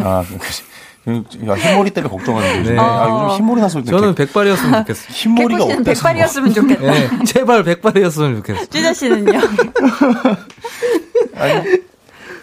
[0.00, 1.12] 아, 그,
[1.46, 2.70] 야, 흰머리 때문에 걱정하는 거지.
[2.72, 2.78] 네.
[2.78, 5.08] 아, 요즘 흰머리 나서 저는 백발이었으면 좋겠어요.
[5.12, 6.82] 흰머리가 없대서 백발이었으면 좋겠다.
[6.82, 8.66] 네, 제발 백발이었으면 좋겠어요.
[8.66, 9.38] 최자 씨는요?
[11.36, 11.82] 아니,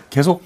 [0.09, 0.43] 계속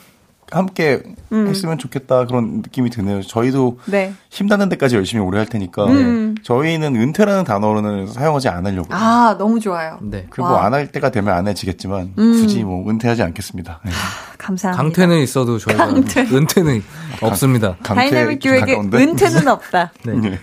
[0.52, 1.48] 함께 음.
[1.48, 3.22] 했으면 좋겠다 그런 느낌이 드네요.
[3.24, 4.14] 저희도 네.
[4.30, 6.36] 힘닿는 데까지 열심히 오래 할 테니까 음.
[6.43, 8.88] 저희는 은퇴라는 단어는 사용하지 않으려고.
[8.91, 9.98] 아, 너무 좋아요.
[10.02, 10.28] 네.
[10.30, 10.66] 그리고 와.
[10.66, 12.32] 안할 때가 되면 안 해지겠지만 음.
[12.34, 13.80] 굳이 뭐 은퇴하지 않겠습니다.
[13.84, 13.91] 네.
[14.38, 14.84] 감사합니다.
[14.84, 16.22] 강퇴는 있어도 저희가 강퇴.
[16.22, 16.84] 은퇴는
[17.22, 17.76] 없습니다.
[17.84, 18.76] 강퇴 다이나믹 좀 듀오에게?
[18.76, 19.91] 은퇴는 없다.
[20.06, 20.14] 네.
[20.14, 20.39] 네.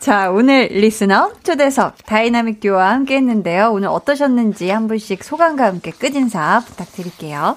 [0.00, 3.70] 자, 오늘 리스너 초대석 다이나믹 듀오와 함께 했는데요.
[3.72, 7.56] 오늘 어떠셨는지 한 분씩 소감과 함께 끝인사 부탁드릴게요.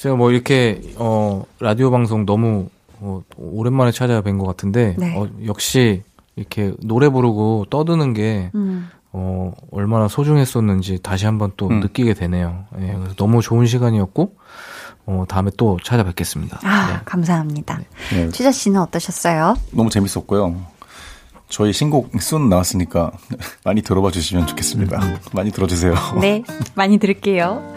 [0.00, 2.68] 제가 뭐 이렇게 어 라디오 방송 너무
[3.00, 5.16] 어, 오랜만에 찾아뵌 것 같은데 네.
[5.16, 6.02] 어, 역시
[6.36, 8.88] 이렇게 노래 부르고 떠드는 게 음.
[9.10, 11.80] 어, 얼마나 소중했었는지 다시 한번 또 음.
[11.80, 12.64] 느끼게 되네요.
[12.80, 14.36] 예, 그래서 너무 좋은 시간이었고
[15.06, 16.60] 어, 다음에 또 찾아뵙겠습니다.
[16.62, 17.00] 아, 네.
[17.04, 17.80] 감사합니다.
[18.12, 18.30] 네.
[18.30, 19.56] 최자 씨는 어떠셨어요?
[19.72, 20.54] 너무 재밌었고요.
[21.48, 23.10] 저희 신곡 순 나왔으니까
[23.64, 25.00] 많이 들어봐 주시면 좋겠습니다.
[25.32, 25.94] 많이 들어주세요.
[26.20, 26.42] 네,
[26.74, 27.74] 많이 들을게요.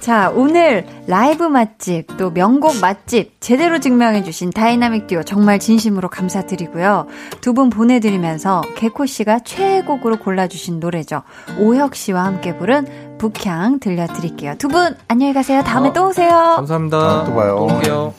[0.00, 7.06] 자, 오늘 라이브 맛집, 또 명곡 맛집 제대로 증명해주신 다이나믹 듀오 정말 진심으로 감사드리고요.
[7.40, 11.22] 두 분 보내드리면서 개코 씨가 최애곡으로 골라주신 노래죠.
[11.58, 14.56] 오혁 씨와 함께 부른 북향 들려드릴게요.
[14.58, 15.62] 두 분 안녕히 가세요.
[15.64, 16.28] 다음에 어, 또 오세요.
[16.56, 16.98] 감사합니다.
[16.98, 17.56] 다음에 또 봐요.
[17.64, 18.14] 올게요.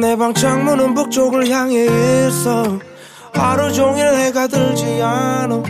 [0.00, 1.84] 내 방 창문은 북쪽을 향해
[2.28, 2.78] 있어
[3.32, 5.62] 하루 종일 해가 들지 않아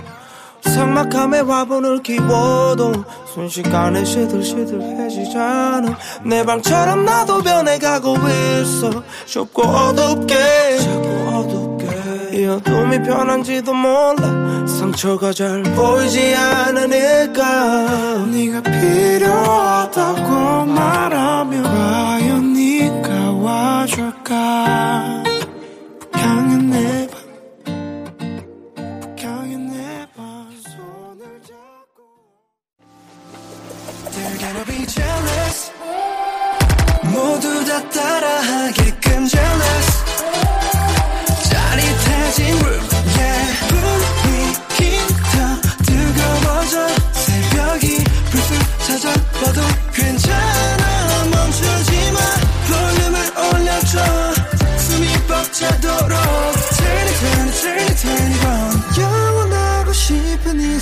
[0.62, 2.92] 삭막함에 화분을 키워도
[3.34, 8.90] 순식간에 시들시들해지잖아 내 방처럼 나도 변해가고 있어.
[9.26, 10.78] 좁고 어둡게.
[10.78, 12.38] 자꾸 어둡게.
[12.38, 14.66] 이 어둠이 편한지도 몰라.
[14.66, 18.26] 상처가 잘 보이지 않으니까.
[18.26, 20.30] 네가 필요하다고
[20.66, 25.21] 말하면 과연 네가 와줄까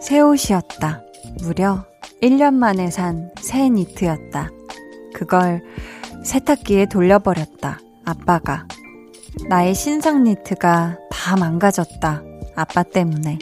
[0.00, 1.02] 새 옷이었다.
[1.42, 1.84] 무려
[2.22, 4.50] 1년 만에 산 새 니트였다.
[5.16, 5.62] 그걸
[6.22, 7.80] 세탁기에 돌려버렸다.
[8.04, 8.66] 아빠가.
[9.48, 12.22] 나의 신상 니트가 다 망가졌다.
[12.54, 13.38] 아빠 때문에.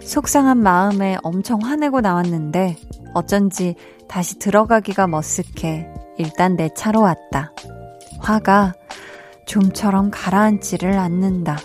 [0.00, 2.76] 속상한 마음에 엄청 화내고 나왔는데
[3.14, 3.74] 어쩐지
[4.08, 7.52] 다시 들어가기가 머쓱해 일단 내 차로 왔다.
[8.20, 8.74] 화가
[9.46, 11.56] 좀처럼 가라앉지를 않는다.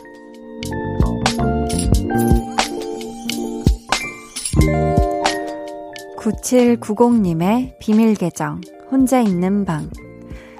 [6.18, 8.62] 9790님의 비밀 계정,
[8.96, 9.90] 혼자 있는 방.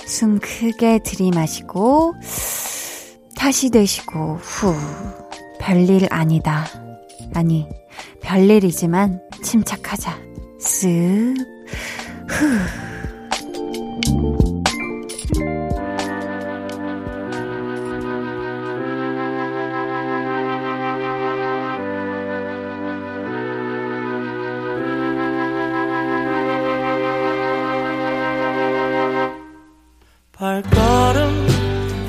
[0.06, 2.16] 숨 크게 들이마시고,
[3.38, 4.76] 다시 내쉬고, 후.
[5.58, 6.66] 별일 아니다.
[7.34, 7.66] 아니,
[8.20, 10.18] 별일이지만 침착하자.
[10.60, 11.38] 쓱,
[12.28, 12.95] 후.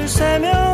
[0.06, 0.65] 발걸음을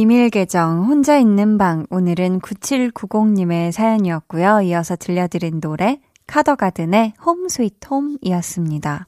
[0.00, 4.62] 비밀 계정 혼자 있는 방 오늘은 9790님의 사연이었고요.
[4.62, 9.06] 이어서 들려드린 노래 카더가든의 홈 스위트 홈이었습니다.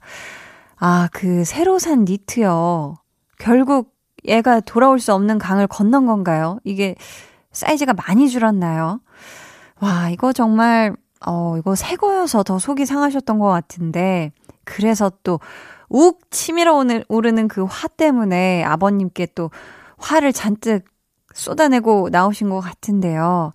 [0.76, 2.96] 아, 그 새로 산 니트요.
[3.38, 3.94] 결국
[4.26, 6.58] 얘가 돌아올 수 없는 강을 건넌 건가요?
[6.62, 6.94] 이게
[7.52, 9.00] 사이즈가 많이 줄었나요?
[9.80, 14.30] 와, 이거 정말 어, 이거 새 거여서 더 속이 상하셨던 것 같은데
[14.64, 19.50] 그래서 또욱 치밀어 오르는 그 화 때문에 아버님께 또
[20.02, 20.84] 화를 잔뜩
[21.34, 23.52] 쏟아내고 나오신 것 같은데요.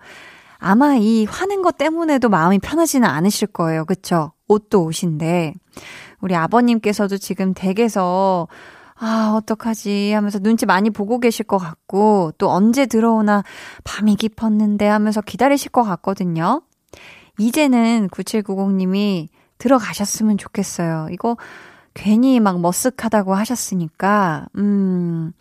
[0.57, 3.85] 아마 이 화낸 것 때문에도 마음이 편하지는 않으실 거예요.
[3.85, 4.31] 그쵸?
[4.47, 5.53] 옷도 옷인데.
[6.19, 8.47] 우리 아버님께서도 지금 댁에서
[8.99, 13.43] 아, 어떡하지 하면서 눈치 많이 보고 계실 것 같고, 또 언제 들어오나
[13.83, 16.63] 밤이 깊었는데 하면서 기다리실 것 같거든요.
[17.37, 19.27] 이제는 9790님이
[19.59, 21.09] 들어가셨으면 좋겠어요.
[21.11, 21.37] 이거
[21.93, 25.33] 괜히 막 머쓱하다고 하셨으니까, 음,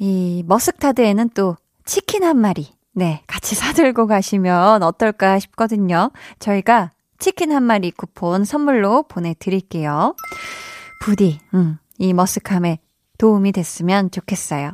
[0.00, 6.10] 이 머스타드에는 또 치킨 한 마리, 네, 같이 사들고 가시면 어떨까 싶거든요.
[6.38, 10.16] 저희가 치킨 한 마리 쿠폰 선물로 보내드릴게요.
[11.02, 12.78] 부디, 음, 이 머쓱함에
[13.18, 14.72] 도움이 됐으면 좋겠어요.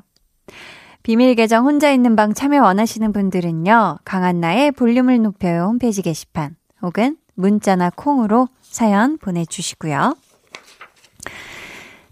[1.03, 7.91] 비밀 계정 혼자 있는 방 참여 원하시는 분들은요, 강한나의 볼륨을 높여요 홈페이지 게시판 혹은 문자나
[7.97, 10.17] 콩으로 사연 보내주시고요.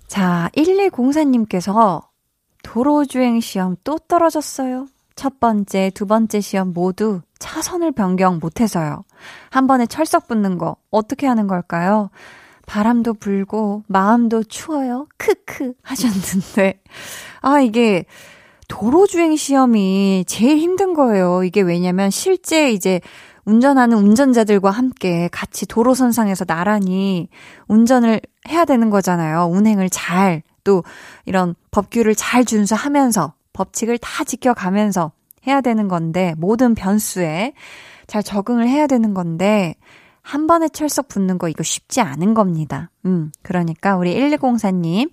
[0.09, 2.03] 자, 1104님께서
[2.65, 4.89] 도로주행 시험 또 떨어졌어요.
[5.15, 9.05] 첫 번째, 두 번째 시험 모두 차선을 변경 못해서요.
[9.51, 12.11] 한 번에 철석 붙는 거 어떻게 하는 걸까요?
[12.67, 15.07] 바람도 불고 마음도 추워요.
[15.19, 16.81] 크크 하셨는데
[17.43, 18.07] 아 이게
[18.69, 21.45] 도로주행 시험이 제일 힘든 거예요.
[21.45, 23.01] 이게 왜냐면 실제 이제
[23.45, 27.29] 운전하는 운전자들과 함께 같이 도로선상에서 나란히
[27.69, 29.45] 운전을 해야 되는 거잖아요.
[29.53, 30.83] 운행을 잘, 또
[31.27, 35.11] 이런 법규를 잘 준수하면서 법칙을 다 지켜가면서
[35.49, 37.53] 해야 되는 건데, 모든 변수에
[38.07, 39.75] 잘 적응을 해야 되는 건데,
[40.23, 42.91] 한 번에 철석 붙는 거 이거 쉽지 않은 겁니다.
[43.07, 45.11] 음, 그러니까 우리 1204님,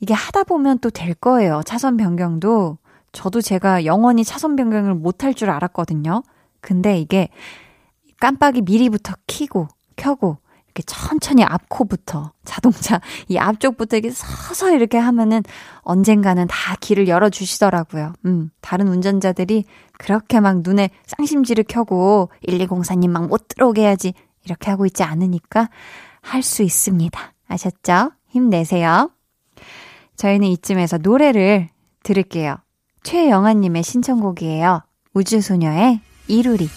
[0.00, 1.60] 이게 하다 보면 또 될 거예요.
[1.66, 2.78] 차선 변경도.
[3.12, 6.22] 저도 제가 영원히 차선 변경을 못 할 줄 알았거든요.
[6.62, 7.28] 근데 이게
[8.20, 10.38] 깜빡이 미리부터 키고, 켜고,
[10.74, 15.42] 이렇게 천천히 앞코부터, 자동차, 이 앞쪽부터 이렇게 서서 이렇게 하면은
[15.82, 18.12] 언젠가는 다 길을 열어 주시더라고요.
[18.26, 19.64] 음, 다른 운전자들이
[19.98, 24.14] 그렇게 막 눈에 쌍심지를 켜고 1204님 막 못 들어오게 해야지
[24.44, 25.68] 이렇게 하고 있지 않으니까
[26.20, 27.32] 할 수 있습니다.
[27.46, 28.10] 아셨죠?
[28.30, 29.10] 힘내세요.
[30.16, 31.68] 저희는 이쯤에서 노래를
[32.02, 32.56] 들을게요.
[33.04, 34.80] 최영아님의 신청곡이에요.
[35.14, 36.68] 우주소녀의 이루리.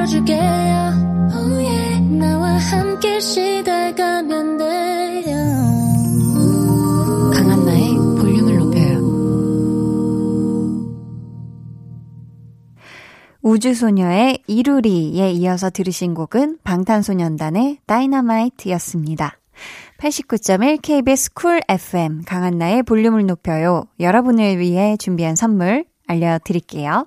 [0.00, 0.40] 들어줄게요.
[1.34, 2.00] Oh yeah.
[2.18, 5.36] 나와 함께 시달가면 돼요.
[7.34, 9.00] 강한나의 볼륨을 높여요.
[13.42, 19.38] 우주소녀의 이루리에 이어서 들으신 곡은 방탄소년단의 다이너마이트였습니다.
[19.98, 23.84] 89.1 KBS 쿨 FM 강한나의 볼륨을 높여요.
[23.98, 27.06] 여러분을 위해 준비한 선물 알려드릴게요.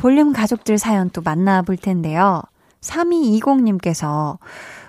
[0.00, 2.42] 볼륨 가족들 사연 또 만나볼 텐데요.
[2.80, 4.38] 3220님께서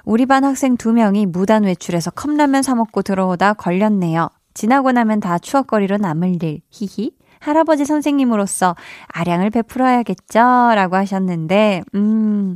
[0.06, 4.30] 우리 반 학생 두 명이 무단 외출해서 컵라면 사먹고 들어오다 걸렸네요.
[4.54, 7.12] 지나고 나면 다 추억거리로 남을 일, 히히.
[7.42, 8.76] 할아버지 선생님으로서
[9.08, 10.40] 아량을 베풀어야겠죠?
[10.40, 12.56] 라고 하셨는데, 음,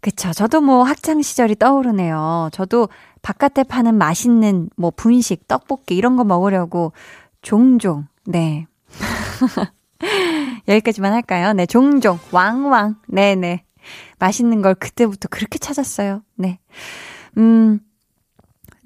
[0.00, 0.32] 그쵸.
[0.32, 2.48] 저도 뭐 학창 시절이 떠오르네요.
[2.50, 2.88] 저도
[3.22, 6.92] 바깥에 파는 맛있는 뭐 분식, 떡볶이 이런 거 먹으려고
[7.40, 8.66] 종종, 네.
[10.68, 11.52] 여기까지만 할까요?
[11.52, 12.96] 네, 종종, 왕왕.
[13.06, 13.64] 네네.
[14.18, 16.22] 맛있는 걸 그때부터 그렇게 찾았어요.
[16.36, 16.58] 네.
[17.36, 17.80] 음,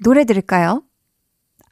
[0.03, 0.83] 노래 들을까요?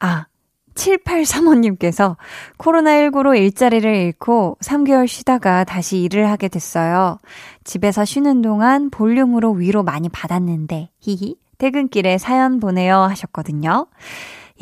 [0.00, 0.26] 아,
[0.74, 2.16] 7835님께서
[2.58, 7.18] 코로나19로 일자리를 잃고 3개월 쉬다가 다시 일을 하게 됐어요.
[7.64, 13.86] 집에서 쉬는 동안 볼륨으로 위로 많이 받았는데, 히히, 퇴근길에 사연 보내요 하셨거든요.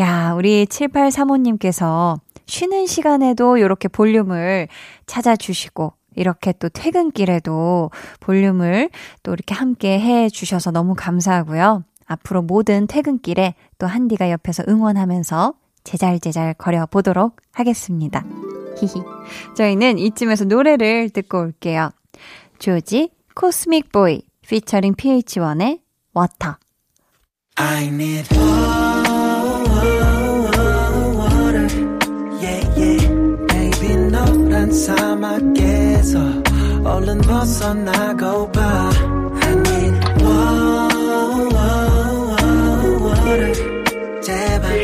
[0.01, 2.19] 야, 우리 7835님께서
[2.51, 4.69] 쉬는 시간에도 이렇게 볼륨을
[5.07, 8.91] 찾아주시고, 이렇게 또 퇴근길에도 볼륨을
[9.23, 11.85] 또 이렇게 함께 해 주셔서 너무 감사하고요.
[12.07, 15.55] 앞으로 모든 퇴근길에 또 한디가 옆에서 응원하면서
[15.85, 18.25] 제잘제잘 거려 보도록 하겠습니다.
[18.77, 19.03] 히히.
[19.55, 21.91] 저희는 이쯤에서 노래를 듣고 올게요.
[22.59, 25.81] 조지, 코스믹 보이, 피처링 PH1의
[26.13, 26.57] 워터.
[27.57, 28.29] I need
[34.73, 36.19] 사막에서
[36.85, 38.91] 얼른 벗어나고 봐.
[39.43, 40.01] I need
[43.05, 43.53] water,
[44.23, 44.83] 제발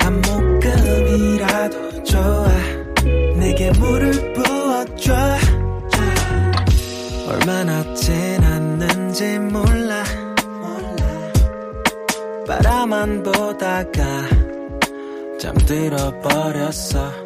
[0.00, 2.48] 한 모금이라도 좋아.
[3.36, 5.14] 내게 물을 부어줘.
[7.28, 10.04] 얼마나 지났는지 몰라.
[12.46, 14.22] 바라만 보다가
[15.38, 17.25] 잠들어 버렸어.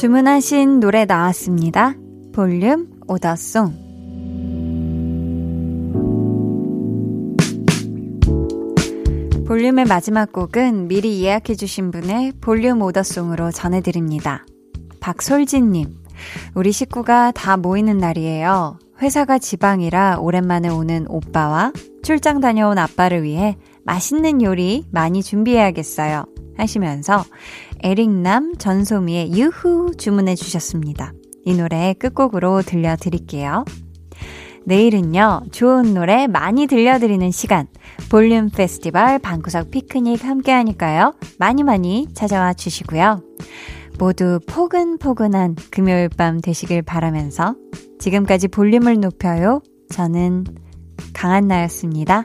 [0.00, 1.94] 주문하신 노래 나왔습니다.
[2.32, 3.70] 볼륨 오더송.
[9.46, 14.46] 볼륨의 마지막 곡은 미리 예약해주신 분의 볼륨 오더송으로 전해드립니다.
[15.00, 15.94] 박솔진님,
[16.54, 18.78] 우리 식구가 다 모이는 날이에요.
[19.02, 26.24] 회사가 지방이라 오랜만에 오는 오빠와 출장 다녀온 아빠를 위해 맛있는 요리 많이 준비해야겠어요.
[26.56, 27.22] 하시면서
[27.82, 31.12] 에릭남 전소미의 유후 주문해 주셨습니다.
[31.44, 33.64] 이 노래 끝곡으로 들려드릴게요.
[34.66, 37.66] 내일은요, 좋은 노래 많이 들려드리는 시간,
[38.10, 41.14] 볼륨 페스티벌 방구석 피크닉 함께 하니까요.
[41.38, 43.22] 많이 많이 찾아와 주시고요.
[43.98, 47.54] 모두 포근포근한 금요일 밤 되시길 바라면서
[47.98, 49.60] 지금까지 볼륨을 높여요.
[49.90, 50.44] 저는
[51.12, 52.24] 강한나였습니다.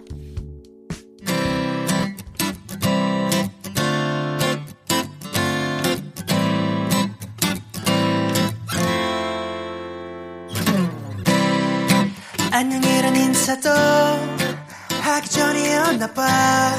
[15.96, 16.76] 달랐나 봐.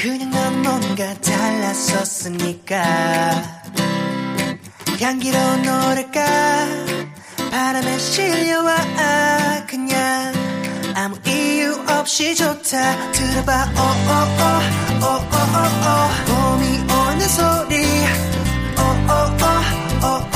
[0.00, 2.82] 그냥 넌 뭔가 달랐었으니까.
[5.00, 6.66] 향기로운 노래가
[7.50, 8.76] 바람에 실려와.
[9.66, 10.32] 그냥
[10.94, 13.12] 아무 이유 없이 좋다.
[13.12, 13.72] 들어봐.
[13.76, 14.12] 오오오
[15.02, 17.84] 오오오오 봄이 오는 소리.
[18.78, 19.14] 오오오
[20.02, 20.33] 오오